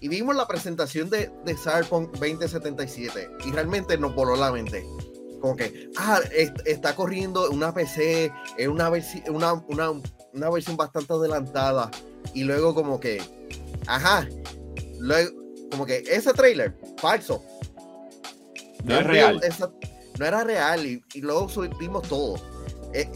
y 0.00 0.08
vimos 0.08 0.34
la 0.34 0.48
presentación 0.48 1.10
de, 1.10 1.30
de 1.44 1.54
Cyberpunk 1.54 2.10
2077 2.12 3.30
y 3.44 3.52
realmente 3.52 3.96
nos 3.98 4.14
voló 4.14 4.34
la 4.34 4.50
mente. 4.50 4.84
Como 5.40 5.56
que, 5.56 5.90
ah, 5.96 6.20
está 6.66 6.94
corriendo 6.94 7.48
una 7.50 7.72
PC, 7.72 8.30
es 8.58 8.68
una, 8.68 8.90
una, 9.28 9.52
una, 9.54 10.02
una 10.32 10.50
versión 10.50 10.76
bastante 10.76 11.12
adelantada. 11.12 11.90
Y 12.34 12.44
luego 12.44 12.74
como 12.74 13.00
que, 13.00 13.22
ajá, 13.86 14.28
luego 14.98 15.40
como 15.70 15.86
que 15.86 15.98
ese 15.98 16.32
trailer, 16.32 16.76
falso. 16.98 17.42
No, 18.84 18.98
es 18.98 19.06
real. 19.06 19.40
no 20.18 20.26
era 20.26 20.44
real 20.44 20.86
y, 20.86 21.02
y 21.14 21.20
luego 21.20 21.48
subimos 21.48 22.08
todo. 22.08 22.36
Eh, 22.92 23.08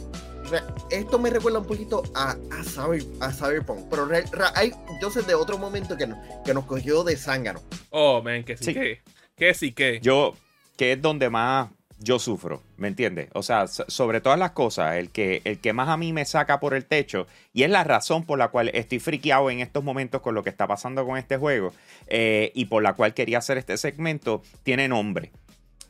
esto 0.90 1.18
me 1.18 1.30
recuerda 1.30 1.58
un 1.58 1.66
poquito 1.66 2.02
a, 2.14 2.36
a, 2.50 3.32
Cyberpunk, 3.32 3.88
pero 3.88 4.08
hay, 4.54 4.72
yo 5.00 5.10
sé 5.10 5.22
de 5.22 5.34
otro 5.34 5.58
momento 5.58 5.96
que, 5.96 6.08
que 6.44 6.54
nos 6.54 6.64
cogió 6.66 7.02
de 7.02 7.16
zángano. 7.16 7.62
Oh, 7.90 8.22
man, 8.22 8.44
que 8.44 8.56
sí, 8.56 8.74
que, 8.74 9.00
que 9.36 9.54
sí 9.54 9.72
que. 9.72 10.00
Yo, 10.00 10.34
que 10.76 10.92
es 10.92 11.02
donde 11.02 11.30
más 11.30 11.70
yo 12.04 12.18
sufro, 12.18 12.62
¿me 12.76 12.88
entiendes? 12.88 13.30
O 13.32 13.42
sea, 13.42 13.66
sobre 13.66 14.20
todas 14.20 14.38
las 14.38 14.52
cosas, 14.52 14.96
el 14.96 15.10
que, 15.10 15.40
el 15.44 15.58
que 15.58 15.72
más 15.72 15.88
a 15.88 15.96
mí 15.96 16.12
me 16.12 16.24
saca 16.24 16.60
por 16.60 16.74
el 16.74 16.84
techo, 16.84 17.26
y 17.52 17.62
es 17.62 17.70
la 17.70 17.82
razón 17.82 18.24
por 18.24 18.38
la 18.38 18.48
cual 18.48 18.70
estoy 18.74 19.00
friqueado 19.00 19.50
en 19.50 19.60
estos 19.60 19.82
momentos 19.82 20.20
con 20.20 20.34
lo 20.34 20.44
que 20.44 20.50
está 20.50 20.66
pasando 20.66 21.04
con 21.06 21.16
este 21.16 21.38
juego, 21.38 21.72
eh, 22.06 22.52
y 22.54 22.66
por 22.66 22.82
la 22.82 22.92
cual 22.92 23.14
quería 23.14 23.38
hacer 23.38 23.58
este 23.58 23.76
segmento, 23.78 24.42
tiene 24.62 24.86
nombre, 24.86 25.32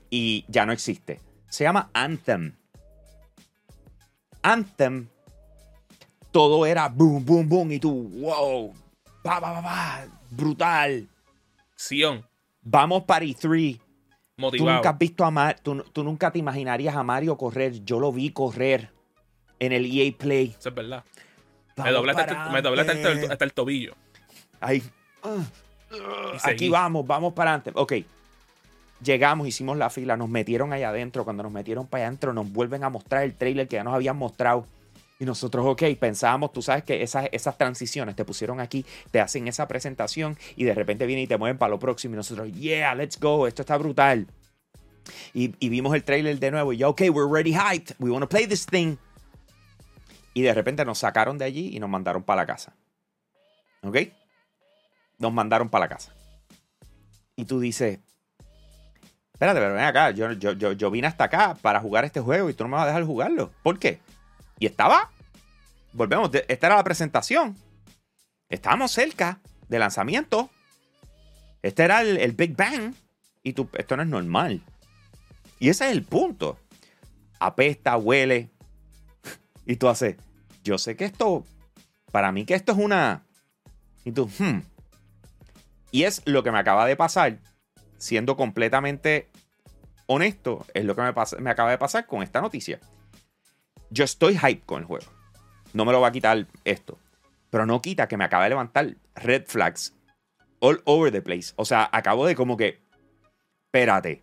y 0.09 0.45
ya 0.49 0.65
no 0.65 0.73
existe. 0.73 1.21
Se 1.49 1.65
llama 1.65 1.91
Anthem. 1.93 2.55
Anthem, 4.43 5.09
todo 6.31 6.67
era 6.67 6.89
boom, 6.89 7.25
boom, 7.25 7.49
boom. 7.49 7.73
Y 7.73 7.81
tú, 7.81 8.11
wow, 8.21 8.73
va, 9.27 9.41
va, 9.41 9.53
va, 9.53 9.61
va, 9.61 10.07
brutal. 10.31 11.09
Sion. 11.75 12.25
Vamos 12.63 13.05
para 13.05 13.25
E3. 13.25 13.84
Motivado. 14.37 14.69
Tú 14.69 14.75
nunca 14.75 14.91
has 14.91 14.99
visto 14.99 15.25
a 15.25 15.55
tú, 15.55 16.05
nunca 16.05 16.31
te 16.31 16.39
imaginarías 16.39 16.97
a 16.97 17.03
Mario 17.03 17.37
correr. 17.37 17.85
Yo 17.85 18.01
lo 18.01 18.13
vi 18.13 18.31
correr 18.31 18.91
en 19.61 19.73
el 19.73 19.87
EA 19.87 20.13
Play. 20.17 20.55
Eso 20.59 20.71
es 20.71 20.75
verdad. 20.75 21.05
me 21.77 21.93
doblaste, 21.93 22.23
hasta, 23.31 23.45
el, 23.45 23.53
tobillo. 23.53 23.95
Ahí. 24.61 24.83
aquí 26.43 26.69
vamos, 26.69 27.07
vamos 27.07 27.33
para 27.33 27.55
adelante. 27.55 27.73
Ok. 27.75 27.93
Llegamos, 29.03 29.47
hicimos 29.47 29.77
la 29.77 29.91
fila, 29.91 30.17
nos 30.17 30.29
metieron 30.29 30.73
allá 30.73 30.89
adentro. 30.89 31.25
Cuando 31.25 31.43
nos 31.43 31.53
metieron 31.53 31.87
para 31.87 32.03
allá 32.03 32.09
adentro, 32.09 32.33
nos 32.33 32.51
vuelven 32.51 32.85
a 32.85 32.91
mostrar 32.91 33.23
el 33.23 33.35
trailer 33.35 33.69
que 33.69 33.77
ya 33.77 33.85
nos 33.85 33.95
habían 33.95 34.17
mostrado. 34.17 34.67
Y 35.19 35.25
nosotros, 35.25 35.65
ok, 35.67 35.83
pensábamos, 35.99 36.53
tú 36.53 36.61
sabes 36.61 36.83
que 36.85 37.03
esas, 37.03 37.29
esas 37.31 37.57
transiciones 37.57 38.17
te 38.17 38.25
pusieron 38.25 38.61
aquí, 38.61 38.85
te 39.11 39.21
hacen 39.21 39.47
esa 39.47 39.69
presentación 39.69 40.37
y 40.57 40.65
de 40.65 40.75
repente 40.75 41.07
vienen 41.07 41.25
y 41.25 41.29
te 41.29 41.39
mueven 41.39 41.57
para 41.57 41.71
lo 41.71 41.79
próximo. 41.79 42.15
Y 42.15 42.17
nosotros, 42.17 42.53
yeah, 42.53 42.95
let's 42.95 43.19
go, 43.19 43.47
esto 43.47 43.63
está 43.63 43.77
brutal. 43.77 44.27
Y, 45.33 45.69
vimos 45.69 45.95
el 45.95 46.05
trailer 46.05 46.39
de 46.39 46.51
nuevo 46.51 46.73
y 46.73 46.79
ya, 46.79 46.89
ok, 46.89 47.03
we're 47.13 47.31
ready 47.31 47.53
hyped, 47.53 47.95
we 47.99 48.11
want 48.11 48.23
to 48.23 48.29
play 48.29 48.47
this 48.47 48.67
thing. 48.67 48.97
Y 50.33 50.43
de 50.43 50.53
repente 50.53 50.85
nos 50.85 50.99
sacaron 50.99 51.39
de 51.39 51.45
allí 51.45 51.77
y 51.77 51.79
nos 51.79 51.89
mandaron 51.89 52.23
para 52.23 52.43
la 52.43 52.47
casa. 52.47 52.75
¿Ok? 53.83 53.99
Nos 55.19 55.33
mandaron 55.33 55.69
para 55.69 55.85
la 55.85 55.89
casa. 55.89 56.13
Y 57.37 57.45
tú 57.45 57.61
dices, 57.61 58.01
espérate, 59.33 59.61
pero 59.61 59.75
ven 59.75 59.85
acá, 59.85 60.11
yo, 60.11 60.33
yo, 60.33 60.73
yo, 60.73 60.91
vine 60.91 61.07
hasta 61.07 61.25
acá 61.25 61.57
para 61.61 61.81
jugar 61.81 62.05
este 62.05 62.21
juego 62.21 62.51
y 62.51 62.55
tú 62.55 62.65
no 62.65 62.71
me 62.71 62.77
vas 62.77 62.85
a 62.85 62.89
dejar 62.89 63.05
jugarlo. 63.05 63.53
¿Por 63.63 63.79
qué? 63.79 64.01
Y 64.59 64.67
estaba, 64.67 65.11
volvemos, 65.93 66.31
esta 66.49 66.67
era 66.67 66.77
la 66.77 66.85
presentación. 66.85 67.57
Estábamos 68.49 68.93
cerca 68.93 69.41
del 69.69 69.81
lanzamiento. 69.81 70.51
Este 71.63 71.83
era 71.85 72.03
el, 72.03 72.33
Big 72.33 72.57
Bang. 72.57 72.95
Y 73.43 73.53
tú, 73.53 73.69
esto 73.75 73.97
no 73.97 74.03
es 74.03 74.09
normal. 74.09 74.63
Y 75.59 75.69
ese 75.69 75.87
es 75.87 75.93
el 75.93 76.05
punto. 76.05 76.59
Apesta, 77.41 77.97
huele. 77.97 78.51
Y 79.67 79.77
tú 79.77 79.89
haces, 79.89 80.17
yo 80.63 80.77
sé 80.77 80.95
que 80.95 81.07
esto, 81.07 81.47
para 82.13 82.33
mí 82.33 82.45
que 82.45 82.55
esto 82.55 82.73
es 82.73 82.79
una... 82.79 83.25
Y 84.05 84.13
tú, 84.13 84.31
hmm. 84.39 84.61
Y 85.91 86.05
es 86.05 86.23
lo 86.27 86.43
que 86.43 86.53
me 86.53 86.59
acaba 86.59 86.87
de 86.87 86.97
pasar 86.97 87.39
siendo 87.97 88.37
completamente 88.37 89.31
honesto, 90.07 90.67
es 90.75 90.85
lo 90.85 90.95
que 90.95 91.03
me, 91.03 91.13
me 91.41 91.51
acaba 91.51 91.71
de 91.71 91.79
pasar 91.79 92.07
con 92.07 92.23
esta 92.23 92.41
noticia. 92.41 92.79
Yo 93.95 94.03
estoy 94.03 94.37
hype 94.37 94.63
con 94.67 94.81
el 94.81 94.87
juego. 94.87 95.07
No 95.73 95.85
me 95.85 95.93
lo 95.93 96.01
va 96.01 96.09
a 96.09 96.13
quitar 96.13 96.49
esto. 96.65 96.99
Pero 97.51 97.65
no 97.65 97.81
quita 97.81 98.09
que 98.09 98.17
me 98.17 98.25
acaba 98.25 98.43
de 98.43 98.51
levantar 98.51 98.97
red 99.15 99.45
flags 99.47 99.95
all 100.59 100.83
over 100.85 101.13
the 101.13 101.23
place. 101.23 101.53
O 101.55 101.65
sea, 101.65 101.89
acabo 101.93 102.27
de 102.27 102.35
como 102.35 102.57
que, 102.57 102.81
espérate. 103.67 104.23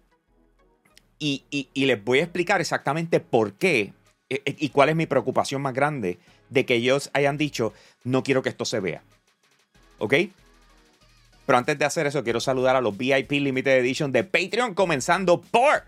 Y, 1.19 1.45
y, 1.49 1.85
les 1.85 2.03
voy 2.03 2.19
a 2.19 2.23
explicar 2.23 2.59
exactamente 2.59 3.19
por 3.19 3.53
qué 3.53 3.93
e, 4.27 4.41
e, 4.43 4.55
y 4.59 4.69
cuál 4.69 4.89
es 4.89 4.95
mi 4.95 5.05
preocupación 5.05 5.61
más 5.61 5.73
grande 5.73 6.19
de 6.49 6.65
que 6.65 6.75
ellos 6.75 7.09
hayan 7.13 7.37
dicho, 7.37 7.73
no 8.03 8.23
quiero 8.23 8.41
que 8.41 8.49
esto 8.49 8.65
se 8.65 8.79
vea. 8.79 9.03
¿Ok? 9.99 10.15
Pero 11.45 11.57
antes 11.57 11.77
de 11.77 11.85
hacer 11.85 12.07
eso, 12.07 12.23
quiero 12.23 12.41
saludar 12.41 12.75
a 12.75 12.81
los 12.81 12.97
VIP 12.97 13.33
Limited 13.33 13.71
Edition 13.77 14.11
de 14.11 14.23
Patreon, 14.25 14.73
comenzando 14.73 15.39
por 15.39 15.83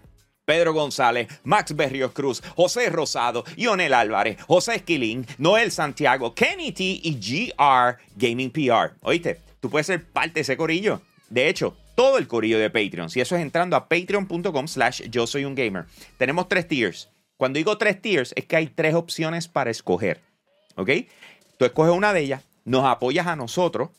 Pedro 0.46 0.74
González, 0.74 1.28
Max 1.44 1.74
Berrios 1.76 2.12
Cruz, 2.12 2.42
José 2.56 2.90
Rosado, 2.90 3.46
Ionel 3.56 3.94
Álvarez, 3.94 4.42
José 4.42 4.76
Esquilín, 4.76 5.26
Noel 5.38 5.72
Santiago, 5.72 6.36
Kenny 6.36 6.72
T 6.74 6.84
y 6.84 7.18
GR 7.20 7.98
Gaming 8.16 8.52
PR. 8.52 8.94
Oíste, 9.02 9.40
tú 9.62 9.70
puedes 9.70 9.88
ser 9.88 10.04
parte 10.04 10.36
de 10.36 10.42
ese 10.42 10.58
corillo. 10.58 11.02
De 11.30 11.48
hecho, 11.48 11.76
todo 11.96 12.18
el 12.18 12.28
corillo 12.28 12.60
de 12.60 12.70
Patreon. 12.70 13.10
Si 13.10 13.22
eso 13.22 13.36
es 13.36 13.42
entrando 13.42 13.76
a 13.76 13.88
patreon.com 13.88 14.68
slash 14.68 15.04
yo 15.10 15.28
soy 15.28 15.46
un 15.46 15.56
gamer. 15.56 15.86
Tenemos 16.18 16.50
tres 16.50 16.68
tiers. 16.68 17.10
Cuando 17.38 17.58
digo 17.58 17.78
tres 17.78 18.02
tiers 18.02 18.34
es 18.36 18.46
que 18.46 18.56
hay 18.56 18.68
tres 18.68 18.96
opciones 18.96 19.48
para 19.48 19.72
escoger. 19.72 20.22
¿Ok? 20.76 20.90
Tú 21.58 21.66
escoges 21.66 21.94
una 21.94 22.14
de 22.14 22.22
ellas, 22.22 22.44
nos 22.66 22.86
apoyas 22.86 23.28
a 23.28 23.36
nosotros 23.36 23.90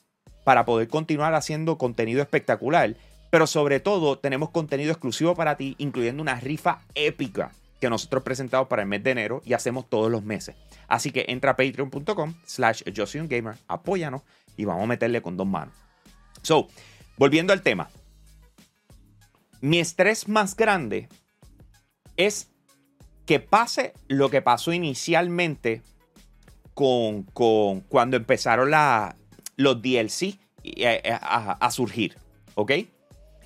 para 0.44 0.64
poder 0.66 0.88
continuar 0.88 1.34
haciendo 1.34 1.78
contenido 1.78 2.20
espectacular. 2.20 2.94
Pero 3.34 3.48
sobre 3.48 3.80
todo 3.80 4.16
tenemos 4.16 4.50
contenido 4.50 4.92
exclusivo 4.92 5.34
para 5.34 5.56
ti, 5.56 5.74
incluyendo 5.78 6.22
una 6.22 6.38
rifa 6.38 6.82
épica 6.94 7.50
que 7.80 7.90
nosotros 7.90 8.22
presentamos 8.22 8.68
para 8.68 8.82
el 8.82 8.88
mes 8.88 9.02
de 9.02 9.10
enero 9.10 9.42
y 9.44 9.54
hacemos 9.54 9.90
todos 9.90 10.08
los 10.08 10.22
meses. 10.22 10.54
Así 10.86 11.10
que 11.10 11.24
entra 11.26 11.50
a 11.50 11.56
patreon.com 11.56 12.34
slash 12.46 12.84
gamer, 13.28 13.56
apóyanos 13.66 14.22
y 14.56 14.66
vamos 14.66 14.84
a 14.84 14.86
meterle 14.86 15.20
con 15.20 15.36
dos 15.36 15.48
manos. 15.48 15.74
So, 16.42 16.68
volviendo 17.16 17.52
al 17.52 17.62
tema. 17.62 17.90
Mi 19.60 19.80
estrés 19.80 20.28
más 20.28 20.54
grande 20.54 21.08
es 22.16 22.52
que 23.26 23.40
pase 23.40 23.94
lo 24.06 24.30
que 24.30 24.42
pasó 24.42 24.72
inicialmente 24.72 25.82
con, 26.72 27.24
cuando 27.88 28.16
empezaron 28.16 28.70
la, 28.70 29.16
los 29.56 29.82
DLC 29.82 30.22
eh, 30.22 31.02
eh, 31.02 31.18
a, 31.20 31.68
surgir, 31.72 32.16
¿ok? 32.54 32.70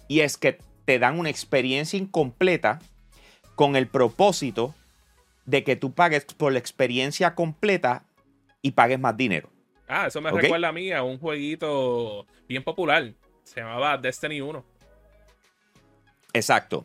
Y 0.08 0.20
es 0.20 0.36
que 0.36 0.58
te 0.84 0.98
dan 0.98 1.18
una 1.18 1.30
experiencia 1.30 1.98
incompleta 1.98 2.80
con 3.54 3.76
el 3.76 3.86
propósito 3.86 4.74
de 5.44 5.64
que 5.64 5.76
tú 5.76 5.92
pagues 5.92 6.24
por 6.24 6.52
la 6.52 6.58
experiencia 6.58 7.34
completa 7.34 8.04
y 8.62 8.72
pagues 8.72 8.98
más 8.98 9.16
dinero. 9.16 9.50
Ah, 9.86 10.06
eso 10.06 10.20
me 10.20 10.30
recuerda 10.30 10.68
a 10.68 10.72
mí 10.72 10.92
a 10.92 11.02
un 11.02 11.18
jueguito 11.18 12.26
bien 12.48 12.62
popular. 12.62 13.12
Se 13.44 13.60
llamaba 13.60 13.96
Destiny 13.96 14.40
1. 14.40 14.64
Exacto. 16.34 16.84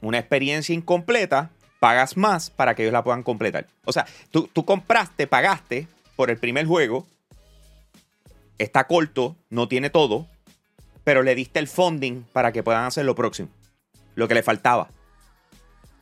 Una 0.00 0.18
experiencia 0.18 0.74
incompleta, 0.74 1.50
pagas 1.80 2.16
más 2.16 2.50
para 2.50 2.74
que 2.74 2.82
ellos 2.82 2.92
la 2.92 3.02
puedan 3.02 3.22
completar. 3.22 3.66
O 3.84 3.92
sea, 3.92 4.06
tú, 4.30 4.48
tú 4.52 4.64
compraste, 4.64 5.26
pagaste 5.26 5.88
por 6.16 6.30
el 6.30 6.38
primer 6.38 6.66
juego. 6.66 7.06
Está 8.58 8.86
corto, 8.86 9.36
no 9.50 9.68
tiene 9.68 9.88
todo, 9.88 10.26
pero 11.08 11.22
le 11.22 11.34
diste 11.34 11.58
el 11.58 11.68
funding 11.68 12.24
para 12.34 12.52
que 12.52 12.62
puedan 12.62 12.84
hacer 12.84 13.06
lo 13.06 13.14
próximo. 13.14 13.48
Lo 14.14 14.28
que 14.28 14.34
le 14.34 14.42
faltaba. 14.42 14.90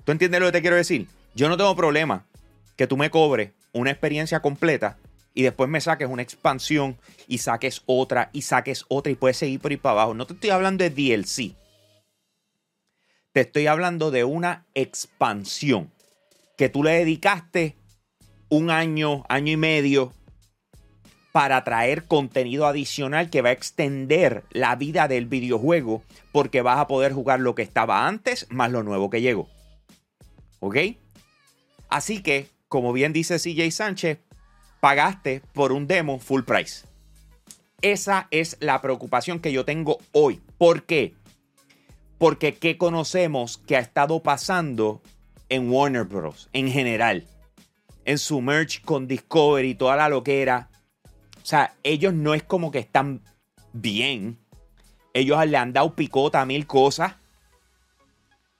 ¿Tú 0.04 0.10
entiendes 0.10 0.40
lo 0.40 0.46
que 0.46 0.52
te 0.52 0.62
quiero 0.62 0.74
decir? 0.74 1.06
Yo 1.36 1.48
no 1.48 1.56
tengo 1.56 1.76
problema 1.76 2.26
que 2.74 2.88
tú 2.88 2.96
me 2.96 3.08
cobres 3.08 3.52
una 3.72 3.92
experiencia 3.92 4.42
completa 4.42 4.98
y 5.32 5.44
después 5.44 5.70
me 5.70 5.80
saques 5.80 6.08
una 6.08 6.22
expansión 6.22 6.98
y 7.28 7.38
saques 7.38 7.84
otra 7.86 8.30
y 8.32 8.42
saques 8.42 8.84
otra 8.88 9.12
y 9.12 9.14
puedes 9.14 9.36
seguir 9.36 9.60
por 9.60 9.70
ahí 9.70 9.76
para 9.76 9.92
abajo. 9.92 10.14
No 10.14 10.26
te 10.26 10.34
estoy 10.34 10.50
hablando 10.50 10.82
de 10.82 10.90
DLC. 10.90 11.54
Te 13.30 13.42
estoy 13.42 13.68
hablando 13.68 14.10
de 14.10 14.24
una 14.24 14.66
expansión 14.74 15.92
que 16.56 16.68
tú 16.68 16.82
le 16.82 16.90
dedicaste 16.90 17.76
un 18.48 18.70
año, 18.72 19.24
año 19.28 19.52
y 19.52 19.56
medio 19.56 20.12
para 21.36 21.64
traer 21.64 22.04
contenido 22.04 22.64
adicional 22.64 23.28
que 23.28 23.42
va 23.42 23.50
a 23.50 23.52
extender 23.52 24.44
la 24.52 24.74
vida 24.74 25.06
del 25.06 25.26
videojuego 25.26 26.02
porque 26.32 26.62
vas 26.62 26.78
a 26.78 26.86
poder 26.86 27.12
jugar 27.12 27.40
lo 27.40 27.54
que 27.54 27.60
estaba 27.60 28.08
antes 28.08 28.46
más 28.48 28.70
lo 28.72 28.82
nuevo 28.82 29.10
que 29.10 29.20
llegó. 29.20 29.46
¿Ok? 30.60 30.76
Así 31.90 32.22
que, 32.22 32.48
como 32.68 32.94
bien 32.94 33.12
dice 33.12 33.38
CJ 33.38 33.70
Sánchez, 33.70 34.20
pagaste 34.80 35.42
por 35.52 35.72
un 35.72 35.86
demo 35.86 36.18
full 36.20 36.40
price. 36.40 36.86
Esa 37.82 38.28
es 38.30 38.56
la 38.60 38.80
preocupación 38.80 39.38
que 39.38 39.52
yo 39.52 39.66
tengo 39.66 39.98
hoy. 40.12 40.40
¿Por 40.56 40.84
qué? 40.84 41.12
Porque 42.16 42.54
¿qué 42.54 42.78
conocemos 42.78 43.58
que 43.58 43.76
ha 43.76 43.80
estado 43.80 44.22
pasando 44.22 45.02
en 45.50 45.70
Warner 45.70 46.04
Bros. 46.04 46.48
en 46.54 46.70
general? 46.70 47.26
En 48.06 48.16
su 48.16 48.40
merch 48.40 48.82
con 48.82 49.06
Discovery 49.06 49.74
toda 49.74 49.96
la 49.96 50.08
loquera. 50.08 50.70
O 51.46 51.48
sea, 51.48 51.76
ellos 51.84 52.12
no 52.12 52.34
es 52.34 52.42
como 52.42 52.72
que 52.72 52.80
están 52.80 53.20
bien. 53.72 54.36
Ellos 55.14 55.46
le 55.46 55.56
han 55.56 55.72
dado 55.72 55.94
picota 55.94 56.40
a 56.40 56.44
mil 56.44 56.66
cosas. 56.66 57.12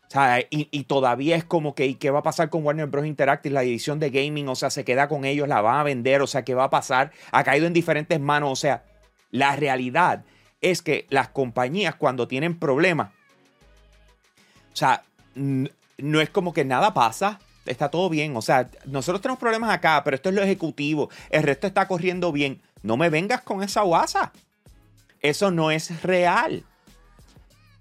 O 0.06 0.10
sea, 0.10 0.38
y, 0.50 0.84
todavía 0.84 1.34
es 1.34 1.42
como 1.42 1.74
que, 1.74 1.86
¿y 1.86 1.96
qué 1.96 2.10
va 2.10 2.20
a 2.20 2.22
pasar 2.22 2.48
con 2.48 2.64
Warner 2.64 2.86
Bros. 2.86 3.04
Interactive? 3.04 3.52
La 3.52 3.64
edición 3.64 3.98
de 3.98 4.10
gaming, 4.10 4.46
o 4.46 4.54
sea, 4.54 4.70
se 4.70 4.84
queda 4.84 5.08
con 5.08 5.24
ellos, 5.24 5.48
la 5.48 5.60
van 5.62 5.80
a 5.80 5.82
vender, 5.82 6.22
o 6.22 6.28
sea, 6.28 6.44
¿qué 6.44 6.54
va 6.54 6.62
a 6.62 6.70
pasar? 6.70 7.10
Ha 7.32 7.42
caído 7.42 7.66
en 7.66 7.72
diferentes 7.72 8.20
manos, 8.20 8.52
o 8.52 8.54
sea, 8.56 8.84
la 9.32 9.56
realidad 9.56 10.22
es 10.60 10.80
que 10.80 11.08
las 11.10 11.30
compañías 11.30 11.96
cuando 11.96 12.28
tienen 12.28 12.56
problemas, 12.56 13.08
o 14.72 14.76
sea, 14.76 15.02
no 15.34 16.20
es 16.20 16.30
como 16.30 16.52
que 16.52 16.64
nada 16.64 16.94
pasa, 16.94 17.40
está 17.66 17.90
todo 17.90 18.08
bien, 18.08 18.36
o 18.36 18.42
sea, 18.42 18.70
nosotros 18.84 19.20
tenemos 19.20 19.40
problemas 19.40 19.70
acá, 19.70 20.02
pero 20.04 20.14
esto 20.14 20.28
es 20.28 20.36
lo 20.36 20.42
ejecutivo, 20.42 21.10
el 21.30 21.42
resto 21.42 21.66
está 21.66 21.88
corriendo 21.88 22.30
bien. 22.30 22.62
No 22.82 22.96
me 22.96 23.10
vengas 23.10 23.42
con 23.42 23.62
esa 23.62 23.82
guasa. 23.82 24.32
Eso 25.20 25.50
no 25.50 25.70
es 25.70 26.02
real. 26.02 26.64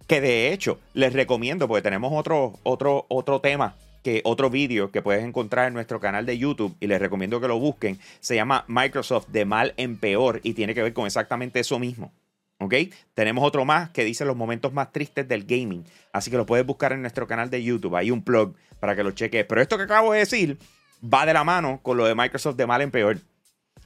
Que 0.07 0.21
de 0.21 0.53
hecho, 0.53 0.79
les 0.93 1.13
recomiendo, 1.13 1.67
porque 1.67 1.81
tenemos 1.81 2.11
otro, 2.13 2.59
otro, 2.63 3.05
otro 3.09 3.41
tema, 3.41 3.75
que 4.03 4.21
otro 4.23 4.51
vídeo 4.51 4.91
que 4.91 5.01
puedes 5.01 5.23
encontrar 5.23 5.67
en 5.67 5.73
nuestro 5.73 5.99
canal 5.99 6.27
de 6.27 6.37
YouTube 6.37 6.75
y 6.79 6.85
les 6.85 6.99
recomiendo 6.99 7.41
que 7.41 7.47
lo 7.47 7.57
busquen. 7.57 7.99
Se 8.19 8.35
llama 8.35 8.63
Microsoft 8.67 9.29
de 9.29 9.45
mal 9.45 9.73
en 9.77 9.97
peor 9.97 10.41
y 10.43 10.53
tiene 10.53 10.75
que 10.75 10.83
ver 10.83 10.93
con 10.93 11.07
exactamente 11.07 11.59
eso 11.59 11.79
mismo. 11.79 12.13
¿Ok? 12.59 12.73
Tenemos 13.15 13.43
otro 13.43 13.65
más 13.65 13.89
que 13.89 14.03
dice 14.03 14.23
los 14.23 14.37
momentos 14.37 14.71
más 14.73 14.91
tristes 14.91 15.27
del 15.27 15.43
gaming. 15.43 15.83
Así 16.13 16.29
que 16.29 16.37
lo 16.37 16.45
puedes 16.45 16.65
buscar 16.65 16.93
en 16.93 17.01
nuestro 17.01 17.27
canal 17.27 17.49
de 17.49 17.63
YouTube. 17.63 17.95
Hay 17.95 18.11
un 18.11 18.23
plug 18.23 18.55
para 18.79 18.95
que 18.95 19.03
lo 19.03 19.11
cheques. 19.11 19.45
Pero 19.45 19.61
esto 19.61 19.75
que 19.75 19.83
acabo 19.83 20.13
de 20.13 20.19
decir 20.19 20.59
va 21.03 21.25
de 21.25 21.33
la 21.33 21.43
mano 21.43 21.79
con 21.81 21.97
lo 21.97 22.05
de 22.05 22.13
Microsoft 22.13 22.55
de 22.57 22.67
mal 22.67 22.81
en 22.81 22.91
peor. 22.91 23.17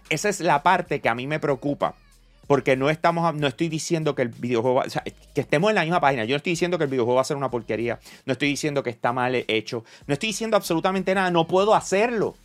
Esa 0.10 0.30
es 0.30 0.40
la 0.40 0.64
parte 0.64 1.00
que 1.02 1.10
a 1.10 1.16
mí 1.16 1.28
me 1.28 1.40
preocupa 1.40 1.96
porque 2.50 2.76
no 2.76 2.90
estamos, 2.90 3.36
no 3.36 3.46
estoy 3.46 3.70
diciendo 3.70 4.16
que 4.16 4.24
el 4.24 4.30
videojuego, 4.30 4.80
o 4.80 4.90
sea, 4.90 5.04
que 5.04 5.42
estemos 5.42 5.70
en 5.70 5.76
la 5.76 5.84
misma 5.84 6.02
página. 6.02 6.26
Yo 6.26 6.32
no 6.32 6.38
estoy 6.38 6.54
diciendo 6.54 6.80
que 6.80 6.86
el 6.86 6.90
videojuego 6.90 7.18
va 7.18 7.22
a 7.22 7.26
ser 7.26 7.38
una 7.38 7.52
porquería. 7.52 8.00
No 8.26 8.34
estoy 8.34 8.48
diciendo 8.48 8.82
que 8.82 8.90
está 8.90 9.14
mal 9.14 9.36
hecho. 9.48 9.86
No 10.08 10.14
estoy 10.14 10.30
diciendo 10.30 10.58
absolutamente 10.58 11.14
nada. 11.14 11.30
No 11.30 11.46
puedo 11.46 11.76
hacerlo 11.76 12.36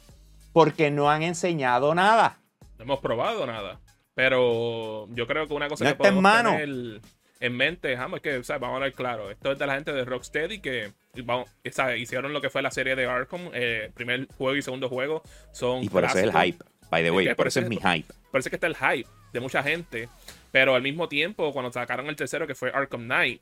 porque 0.53 0.91
no 0.91 1.11
han 1.11 1.23
enseñado 1.23 1.95
nada. 1.95 2.37
No 2.77 2.85
hemos 2.85 2.99
probado 2.99 3.47
nada. 3.47 3.81
Pero 4.15 5.09
yo 5.15 5.27
creo 5.27 5.49
que 5.49 5.55
una 5.55 5.69
cosa 5.69 5.87
que 5.87 5.95
podemos 5.95 6.23
en 6.23 6.45
tener 6.45 7.01
en 7.45 7.57
mente, 7.57 7.93
es 7.93 7.99
que, 8.23 8.43
vamos 8.59 8.77
a 8.77 8.85
ver 8.85 8.93
claro, 8.95 9.31
esto 9.31 9.53
es 9.53 9.59
de 9.59 9.67
la 9.67 9.75
gente 9.75 9.93
de 9.93 10.05
Rocksteady 10.05 10.61
que 10.61 10.93
hicieron 11.97 12.33
lo 12.33 12.41
que 12.41 12.49
fue 12.49 12.63
la 12.63 12.71
serie 12.71 12.97
de 12.97 13.05
Arkham, 13.05 13.51
eh, 13.53 13.91
primer 13.93 14.29
juego 14.39 14.57
y 14.57 14.63
segundo 14.63 14.89
juego 14.89 15.23
son 15.53 15.83
Y 15.85 15.91
por 15.91 16.05
eso 16.05 16.17
es 16.17 16.25
el 16.25 16.33
hype, 16.33 16.65
by 16.95 17.03
the 17.03 17.11
way, 17.11 17.35
por 17.35 17.49
eso 17.49 17.61
es 17.61 17.69
mi 17.69 17.77
hype. 17.77 18.07
Parece 18.31 18.51
que 18.51 18.57
está 18.57 18.69
el 18.69 18.77
hype 18.77 19.09
de 19.33 19.41
mucha 19.41 19.63
gente. 19.63 20.09
Pero 20.53 20.77
al 20.77 20.83
mismo 20.83 21.09
tiempo, 21.09 21.53
cuando 21.53 21.73
sacaron 21.73 22.07
el 22.07 22.15
tercero, 22.15 22.47
que 22.47 22.55
fue 22.55 22.71
Arkham 22.73 23.05
Knight, 23.05 23.41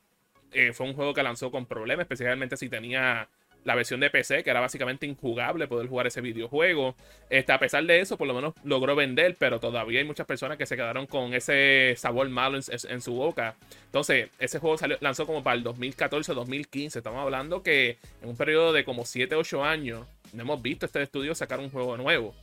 eh, 0.53 0.73
fue 0.73 0.87
un 0.87 0.95
juego 0.95 1.12
que 1.12 1.23
lanzó 1.23 1.51
con 1.51 1.67
problemas, 1.67 2.05
especialmente 2.05 2.57
si 2.57 2.69
tenía 2.71 3.29
la 3.65 3.75
versión 3.75 4.01
de 4.01 4.11
PC, 4.11 4.43
que 4.43 4.51
era 4.51 4.61
básicamente 4.61 5.07
injugable 5.07 5.69
poder 5.69 5.87
jugar 5.88 6.07
ese 6.07 6.21
videojuego. 6.21 6.97
Este, 7.29 7.53
a 7.53 7.59
pesar 7.59 7.85
de 7.85 8.01
eso, 8.01 8.17
por 8.17 8.27
lo 8.27 8.35
menos 8.35 8.55
logró 8.65 8.97
vender, 8.97 9.37
pero 9.38 9.61
todavía 9.61 10.01
hay 10.01 10.07
muchas 10.07 10.27
personas 10.27 10.57
que 10.57 10.67
se 10.67 10.75
quedaron 10.75 11.07
con 11.07 11.35
ese 11.35 11.95
sabor 11.97 12.29
malo 12.31 12.59
en, 12.59 13.01
su 13.01 13.15
boca. 13.15 13.55
Entonces, 13.85 14.31
ese 14.38 14.59
juego 14.59 14.77
lanzó 15.01 15.27
como 15.27 15.43
para 15.43 15.57
el 15.57 15.65
2014-2015. 15.65 16.97
Estamos 16.97 17.21
hablando 17.21 17.62
que 17.62 17.99
en 18.23 18.31
un 18.31 18.37
periodo 18.37 18.73
de 18.73 18.85
como 18.85 19.03
7-8 19.03 19.62
años, 19.62 20.07
no 20.33 20.43
hemos 20.43 20.62
visto 20.62 20.87
este 20.87 21.03
estudio 21.03 21.35
sacar 21.35 21.61
un 21.61 21.71
juego 21.71 21.97
nuevo 21.99 22.35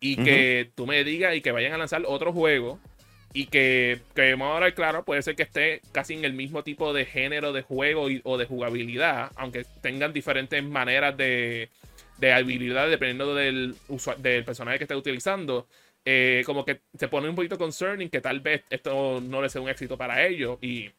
y 0.00 0.16
que 0.16 0.70
tú 0.74 0.86
me 0.86 1.02
digas 1.04 1.34
y 1.34 1.40
que 1.40 1.52
vayan 1.52 1.72
a 1.72 1.78
lanzar 1.78 2.02
otro 2.06 2.32
juego 2.32 2.78
y 3.32 3.46
que, 3.46 4.00
que 4.14 4.32
vamos 4.32 4.52
a 4.52 4.54
hablar 4.54 4.74
claro, 4.74 5.04
puede 5.04 5.22
ser 5.22 5.36
que 5.36 5.42
esté 5.42 5.80
casi 5.92 6.14
en 6.14 6.24
el 6.24 6.32
mismo 6.32 6.62
tipo 6.62 6.92
de 6.92 7.04
género 7.04 7.52
de 7.52 7.62
juego 7.62 8.06
o 8.24 8.38
de 8.38 8.46
jugabilidad, 8.46 9.30
aunque 9.36 9.64
tengan 9.82 10.12
diferentes 10.12 10.62
maneras 10.64 11.16
de, 11.16 11.68
de 12.18 12.32
habilidad 12.32 12.88
dependiendo 12.88 13.34
del, 13.34 13.74
del 14.18 14.44
personaje 14.44 14.78
que 14.78 14.84
esté 14.84 14.96
utilizando. 14.96 15.66
Eh, 16.04 16.42
como 16.46 16.64
que 16.64 16.80
se 16.98 17.08
pone 17.08 17.28
un 17.28 17.34
poquito 17.34 17.58
concerning 17.58 18.08
que 18.08 18.20
tal 18.20 18.40
vez 18.40 18.62
esto 18.70 19.20
no 19.20 19.42
le 19.42 19.50
sea 19.50 19.60
un 19.60 19.68
éxito 19.68 19.98
para 19.98 20.26
ellos 20.26 20.58
y 20.62 20.90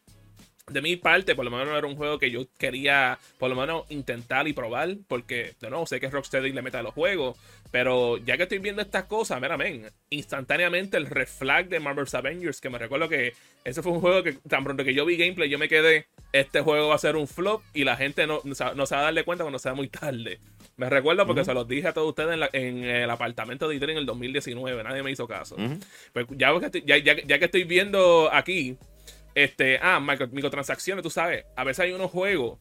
de 0.70 0.82
mi 0.82 0.96
parte, 0.96 1.36
por 1.36 1.46
lo 1.46 1.52
menos 1.52 1.68
no 1.68 1.78
era 1.78 1.88
un 1.88 1.96
juego 1.96 2.20
que 2.20 2.32
yo 2.32 2.46
quería, 2.58 3.18
por 3.38 3.50
lo 3.50 3.56
menos, 3.56 3.86
intentar 3.90 4.48
y 4.48 4.54
probar, 4.54 4.98
porque, 5.08 5.54
de 5.60 5.70
nuevo, 5.70 5.86
sé 5.86 6.00
que 6.00 6.10
Rocksteady 6.10 6.52
le 6.52 6.62
mete 6.62 6.78
a 6.78 6.84
los 6.84 6.94
juegos, 6.94 7.38
pero 7.72 8.18
ya 8.18 8.36
que 8.38 8.44
estoy 8.44 8.60
viendo 8.60 8.82
estas 8.82 9.06
cosas, 9.06 9.40
mira, 9.42 9.58
men, 9.58 9.86
instantáneamente 10.10 10.98
el 10.98 11.06
reflag 11.06 11.68
de 11.70 11.80
Marvel's 11.80 12.16
Avengers, 12.16 12.62
que 12.62 12.70
me 12.70 12.80
recuerdo 12.80 13.10
que 13.10 13.34
ese 13.64 13.84
fue 13.84 13.92
un 13.92 14.02
juego 14.02 14.24
que 14.24 14.34
tan 14.34 14.64
pronto 14.64 14.84
que 14.84 14.94
yo 14.94 15.06
vi 15.06 15.18
gameplay, 15.18 15.50
yo 15.50 15.60
me 15.60 15.70
quedé, 15.70 16.08
este 16.34 16.62
juego 16.62 16.88
va 16.88 16.96
a 16.96 17.00
ser 17.00 17.16
un 17.16 17.28
flop 17.28 17.62
y 17.74 17.84
la 17.84 17.96
gente 17.96 18.26
no, 18.26 18.42
no, 18.44 18.56
se 18.56 18.64
va 18.64 19.02
a 19.02 19.04
darle 19.04 19.24
cuenta 19.24 19.44
cuando 19.44 19.60
sea 19.60 19.74
muy 19.74 19.88
tarde. 19.88 20.40
Me 20.78 20.90
recuerdo 20.90 21.26
porque 21.28 21.44
se 21.44 21.54
los 21.54 21.68
dije 21.68 21.90
a 21.90 21.94
todos 21.94 22.10
ustedes 22.10 22.40
en, 22.54 22.84
el 22.84 23.10
apartamento 23.10 23.68
de 23.68 23.76
Idris 23.76 23.92
en 23.92 23.98
el 23.98 24.06
2019, 24.06 24.84
nadie 24.84 25.04
me 25.04 25.12
hizo 25.12 25.28
caso. 25.28 25.56
Pues 26.14 26.26
ya, 26.32 26.54
ya, 26.86 26.98
ya 26.98 27.40
que 27.40 27.46
estoy 27.46 27.66
viendo 27.66 28.30
aquí 28.32 28.78
este, 29.44 29.80
ah, 29.82 30.00
microtransacciones, 30.00 31.04
tú 31.04 31.10
sabes. 31.10 31.46
A 31.56 31.64
veces 31.64 31.86
hay 31.86 31.92
unos 31.92 32.12
juegos 32.12 32.60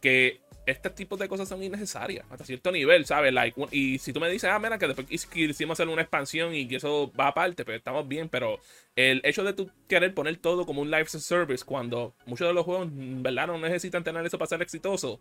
que 0.00 0.42
este 0.66 0.90
tipo 0.90 1.16
de 1.16 1.28
cosas 1.28 1.48
son 1.48 1.62
innecesarias 1.62 2.26
hasta 2.30 2.44
cierto 2.44 2.72
nivel, 2.72 3.06
¿sabes? 3.06 3.32
Like, 3.32 3.60
y 3.70 3.98
si 3.98 4.12
tú 4.12 4.20
me 4.20 4.28
dices, 4.28 4.50
ah, 4.50 4.58
mira, 4.58 4.78
que 4.78 4.86
después 4.86 5.26
quisimos 5.26 5.76
hacer 5.78 5.88
una 5.88 6.02
expansión 6.02 6.54
y 6.54 6.66
que 6.66 6.76
eso 6.76 7.12
va 7.18 7.28
aparte, 7.28 7.64
pues 7.64 7.78
estamos 7.78 8.06
bien, 8.08 8.28
pero 8.28 8.58
el 8.96 9.20
hecho 9.24 9.44
de 9.44 9.52
tú 9.52 9.70
querer 9.88 10.14
poner 10.14 10.36
todo 10.36 10.66
como 10.66 10.82
un 10.82 10.90
live 10.90 11.06
service 11.06 11.64
cuando 11.64 12.14
muchos 12.26 12.46
de 12.46 12.54
los 12.54 12.64
juegos, 12.64 12.88
¿verdad? 12.92 13.46
No 13.46 13.58
necesitan 13.58 14.04
tener 14.04 14.24
eso 14.24 14.38
para 14.38 14.48
ser 14.48 14.62
exitoso, 14.62 15.20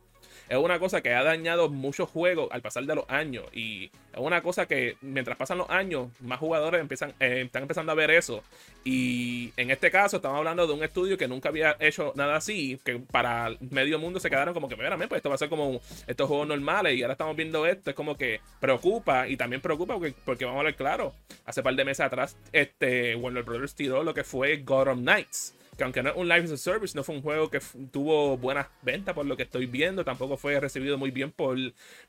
es 0.50 0.58
una 0.58 0.80
cosa 0.80 1.02
que 1.02 1.14
ha 1.14 1.24
dañado 1.24 1.70
muchos 1.70 2.10
juegos 2.10 2.50
al 2.52 2.62
pasar 2.62 2.86
de 2.86 2.96
los 2.96 3.10
años 3.10 3.46
y 3.54 3.86
es 3.86 4.20
una 4.20 4.42
cosa 4.42 4.68
que 4.68 4.98
mientras 5.02 5.38
pasan 5.38 5.58
los 5.58 5.70
años, 5.70 6.10
más 6.20 6.40
jugadores 6.40 6.82
empiezan, 6.82 7.14
eh, 7.20 7.44
están 7.46 7.64
empezando 7.64 7.92
a 7.92 7.96
ver 7.96 8.12
eso. 8.12 8.44
Y 8.84 9.52
en 9.58 9.72
este 9.72 9.90
caso, 9.90 10.18
estamos 10.18 10.38
hablando 10.38 10.68
de 10.68 10.74
un 10.74 10.84
estudio 10.84 11.18
que 11.18 11.28
nunca 11.28 11.50
había 11.50 11.76
hecho 11.80 12.14
nada 12.16 12.36
así, 12.36 12.80
que 12.84 13.00
para 13.00 13.52
medio 13.72 13.98
mundo 14.00 14.20
se 14.20 14.30
quedaron 14.30 14.54
como 14.54 14.68
que, 14.68 14.76
mira, 14.76 14.98
pues 14.98 15.20
esto 15.20 15.33
va 15.34 15.36
a 15.36 15.40
ser 15.40 15.50
como 15.50 15.82
estos 16.08 16.28
juegos 16.28 16.48
normales 16.48 16.96
y 16.96 17.02
ahora 17.02 17.14
estamos 17.14 17.36
viendo 17.36 17.66
esto, 17.66 17.90
es 17.90 17.96
como 17.96 18.16
que 18.16 18.40
preocupa 18.60 19.28
y 19.28 19.36
también 19.36 19.62
preocupa 19.62 19.96
porque, 19.96 20.14
porque 20.24 20.46
vamos 20.46 20.62
a 20.62 20.64
ver 20.64 20.76
claro, 20.76 21.14
hace 21.46 21.62
par 21.62 21.76
de 21.76 21.86
meses 21.86 22.06
atrás, 22.06 22.38
este 22.52 23.16
Warner 23.16 23.44
Brothers 23.44 23.76
tiró 23.76 24.04
lo 24.04 24.14
que 24.14 24.24
fue 24.24 24.58
Gotham 24.58 25.02
Knights 25.02 25.56
que 25.78 25.84
aunque 25.84 26.04
no 26.04 26.12
es 26.12 26.16
un 26.16 26.28
live 26.28 26.46
as 26.46 26.52
a 26.52 26.58
service, 26.58 26.96
no 26.96 27.04
fue 27.04 27.16
un 27.16 27.22
juego 27.22 27.50
que 27.50 27.60
tuvo 27.92 28.38
buenas 28.38 28.68
ventas 28.82 29.16
por 29.16 29.26
lo 29.26 29.36
que 29.36 29.44
estoy 29.44 29.66
viendo, 29.66 30.06
tampoco 30.06 30.38
fue 30.38 30.60
recibido 30.60 30.98
muy 30.98 31.12
bien 31.12 31.32
por, 31.32 31.58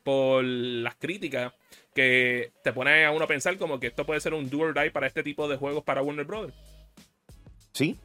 por 0.02 0.44
las 0.44 0.94
críticas, 0.96 1.52
que 1.94 2.52
te 2.62 2.72
pone 2.72 3.06
a 3.06 3.10
uno 3.10 3.24
a 3.24 3.28
pensar 3.28 3.56
como 3.56 3.80
que 3.80 3.86
esto 3.86 4.04
puede 4.04 4.20
ser 4.20 4.34
un 4.34 4.50
do 4.50 4.58
or 4.58 4.74
die 4.74 4.90
para 4.90 5.06
este 5.06 5.22
tipo 5.22 5.48
de 5.48 5.56
juegos 5.56 5.82
para 5.84 6.02
Warner 6.02 6.26
Brothers. 6.26 6.54
Sí, 7.72 7.98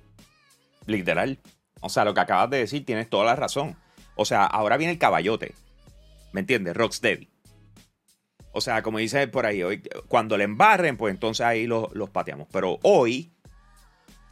literal. 0.86 1.38
O 1.82 1.90
sea, 1.90 2.06
lo 2.06 2.14
que 2.14 2.22
acabas 2.22 2.50
de 2.50 2.58
decir 2.58 2.86
tienes 2.86 3.10
toda 3.10 3.26
la 3.26 3.36
razón. 3.36 3.76
O 4.20 4.26
sea, 4.26 4.44
ahora 4.44 4.76
viene 4.76 4.92
el 4.92 5.00
caballote. 5.00 5.56
¿Me 6.34 6.42
entiendes? 6.42 6.76
Rocksteady. 6.76 7.30
O 8.52 8.60
sea, 8.60 8.84
como 8.84 8.98
dice 8.98 9.30
por 9.30 9.46
ahí, 9.46 9.64
hoy, 9.64 9.82
cuando 10.10 10.38
le 10.38 10.44
embarren, 10.44 10.98
pues 10.98 11.14
entonces 11.14 11.46
ahí 11.46 11.68
los, 11.68 11.88
pateamos. 12.12 12.50
Pero 12.52 12.80
hoy 12.84 13.32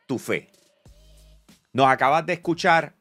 tu 0.07 0.19
fe? 0.19 0.49
Nos 1.73 1.87
acabas 1.87 2.25
de 2.25 2.33
escuchar 2.33 2.93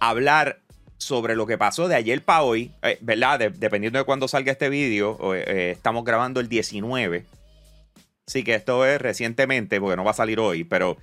hablar 0.00 0.62
sobre 0.96 1.36
lo 1.36 1.46
que 1.46 1.58
pasó 1.58 1.88
de 1.88 1.94
ayer 1.94 2.24
para 2.24 2.42
hoy, 2.42 2.72
eh, 2.82 2.98
¿verdad? 3.00 3.38
dependiendo 3.38 3.98
de 3.98 4.04
cuándo 4.04 4.28
salga 4.28 4.52
este 4.52 4.68
vídeo, 4.68 5.34
eh, 5.34 5.70
estamos 5.70 6.04
grabando 6.04 6.40
el 6.40 6.48
19. 6.48 7.26
Sí 8.26 8.42
que 8.44 8.54
esto 8.54 8.84
es 8.84 9.00
recientemente, 9.00 9.80
porque 9.80 9.96
no 9.96 10.04
va 10.04 10.10
a 10.10 10.14
salir 10.14 10.40
hoy, 10.40 10.64
pero 10.64 10.96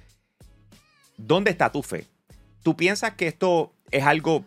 ¿dónde 1.18 1.52
está 1.52 1.72
tu 1.72 1.82
fe? 1.82 2.06
¿Tú 2.62 2.76
piensas 2.76 3.14
que 3.14 3.28
esto 3.28 3.74
es 3.92 4.04
algo 4.04 4.46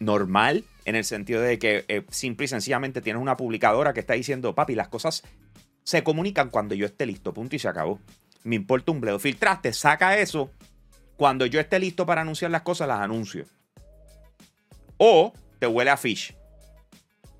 normal? 0.00 0.64
en 0.88 0.96
el 0.96 1.04
sentido 1.04 1.42
de 1.42 1.58
que 1.58 1.84
eh, 1.88 2.04
simple 2.08 2.46
y 2.46 2.48
sencillamente 2.48 3.02
tienes 3.02 3.20
una 3.20 3.36
publicadora 3.36 3.92
que 3.92 4.00
está 4.00 4.14
diciendo, 4.14 4.54
papi, 4.54 4.74
las 4.74 4.88
cosas 4.88 5.22
se 5.84 6.02
comunican 6.02 6.48
cuando 6.48 6.74
yo 6.74 6.86
esté 6.86 7.04
listo, 7.04 7.34
punto 7.34 7.56
y 7.56 7.58
se 7.58 7.68
acabó. 7.68 8.00
Me 8.42 8.56
importa 8.56 8.92
un 8.92 9.00
bledo. 9.02 9.18
Filtraste, 9.18 9.74
saca 9.74 10.16
eso. 10.16 10.50
Cuando 11.18 11.44
yo 11.44 11.60
esté 11.60 11.78
listo 11.78 12.06
para 12.06 12.22
anunciar 12.22 12.50
las 12.50 12.62
cosas, 12.62 12.88
las 12.88 13.00
anuncio. 13.00 13.44
O 14.96 15.34
te 15.58 15.66
huele 15.66 15.90
a 15.90 15.98
fish. 15.98 16.34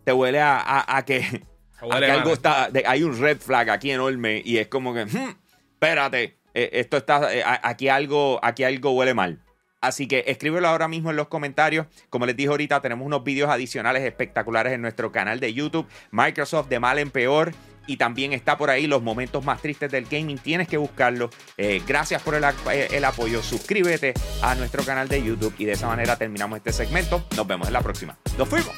Te 0.04 0.12
huele 0.12 0.40
a, 0.42 1.02
que, 1.06 1.42
algo 1.80 2.34
está. 2.34 2.68
hay 2.84 3.02
un 3.02 3.18
red 3.18 3.38
flag 3.38 3.70
aquí 3.70 3.90
enorme 3.90 4.42
y 4.44 4.58
es 4.58 4.68
como 4.68 4.92
que, 4.92 5.06
hmm, 5.06 5.36
espérate, 5.72 6.36
eh, 6.52 6.68
esto 6.74 6.98
está. 6.98 7.34
Eh, 7.34 7.42
aquí, 7.62 7.88
algo, 7.88 8.40
aquí 8.42 8.64
algo 8.64 8.90
huele 8.90 9.14
mal. 9.14 9.42
Así 9.80 10.08
que 10.08 10.24
escríbelo 10.26 10.68
ahora 10.68 10.88
mismo 10.88 11.10
en 11.10 11.16
los 11.16 11.28
comentarios. 11.28 11.86
Como 12.10 12.26
les 12.26 12.36
dije 12.36 12.48
ahorita, 12.48 12.80
tenemos 12.80 13.06
unos 13.06 13.22
vídeos 13.22 13.48
adicionales 13.48 14.02
espectaculares 14.02 14.72
en 14.72 14.82
nuestro 14.82 15.12
canal 15.12 15.40
de 15.40 15.52
YouTube. 15.54 15.86
Microsoft 16.10 16.68
de 16.68 16.80
mal 16.80 16.98
en 16.98 17.10
peor. 17.10 17.52
Y 17.86 17.96
también 17.96 18.34
está 18.34 18.58
por 18.58 18.68
ahí 18.68 18.86
los 18.86 19.02
momentos 19.02 19.44
más 19.44 19.62
tristes 19.62 19.90
del 19.90 20.04
gaming. 20.04 20.36
Tienes 20.36 20.68
que 20.68 20.76
buscarlo. 20.76 21.30
Eh, 21.56 21.82
gracias 21.86 22.20
por 22.22 22.34
el, 22.34 22.44
eh, 22.44 22.88
el 22.90 23.04
apoyo. 23.04 23.42
Suscríbete 23.42 24.12
a 24.42 24.54
nuestro 24.56 24.84
canal 24.84 25.08
de 25.08 25.22
YouTube. 25.22 25.54
Y 25.56 25.64
de 25.64 25.72
esa 25.72 25.86
manera 25.86 26.16
terminamos 26.16 26.58
este 26.58 26.72
segmento. 26.72 27.24
Nos 27.34 27.46
vemos 27.46 27.66
en 27.66 27.72
la 27.72 27.80
próxima. 27.80 28.18
Nos 28.36 28.46
fuimos. 28.46 28.74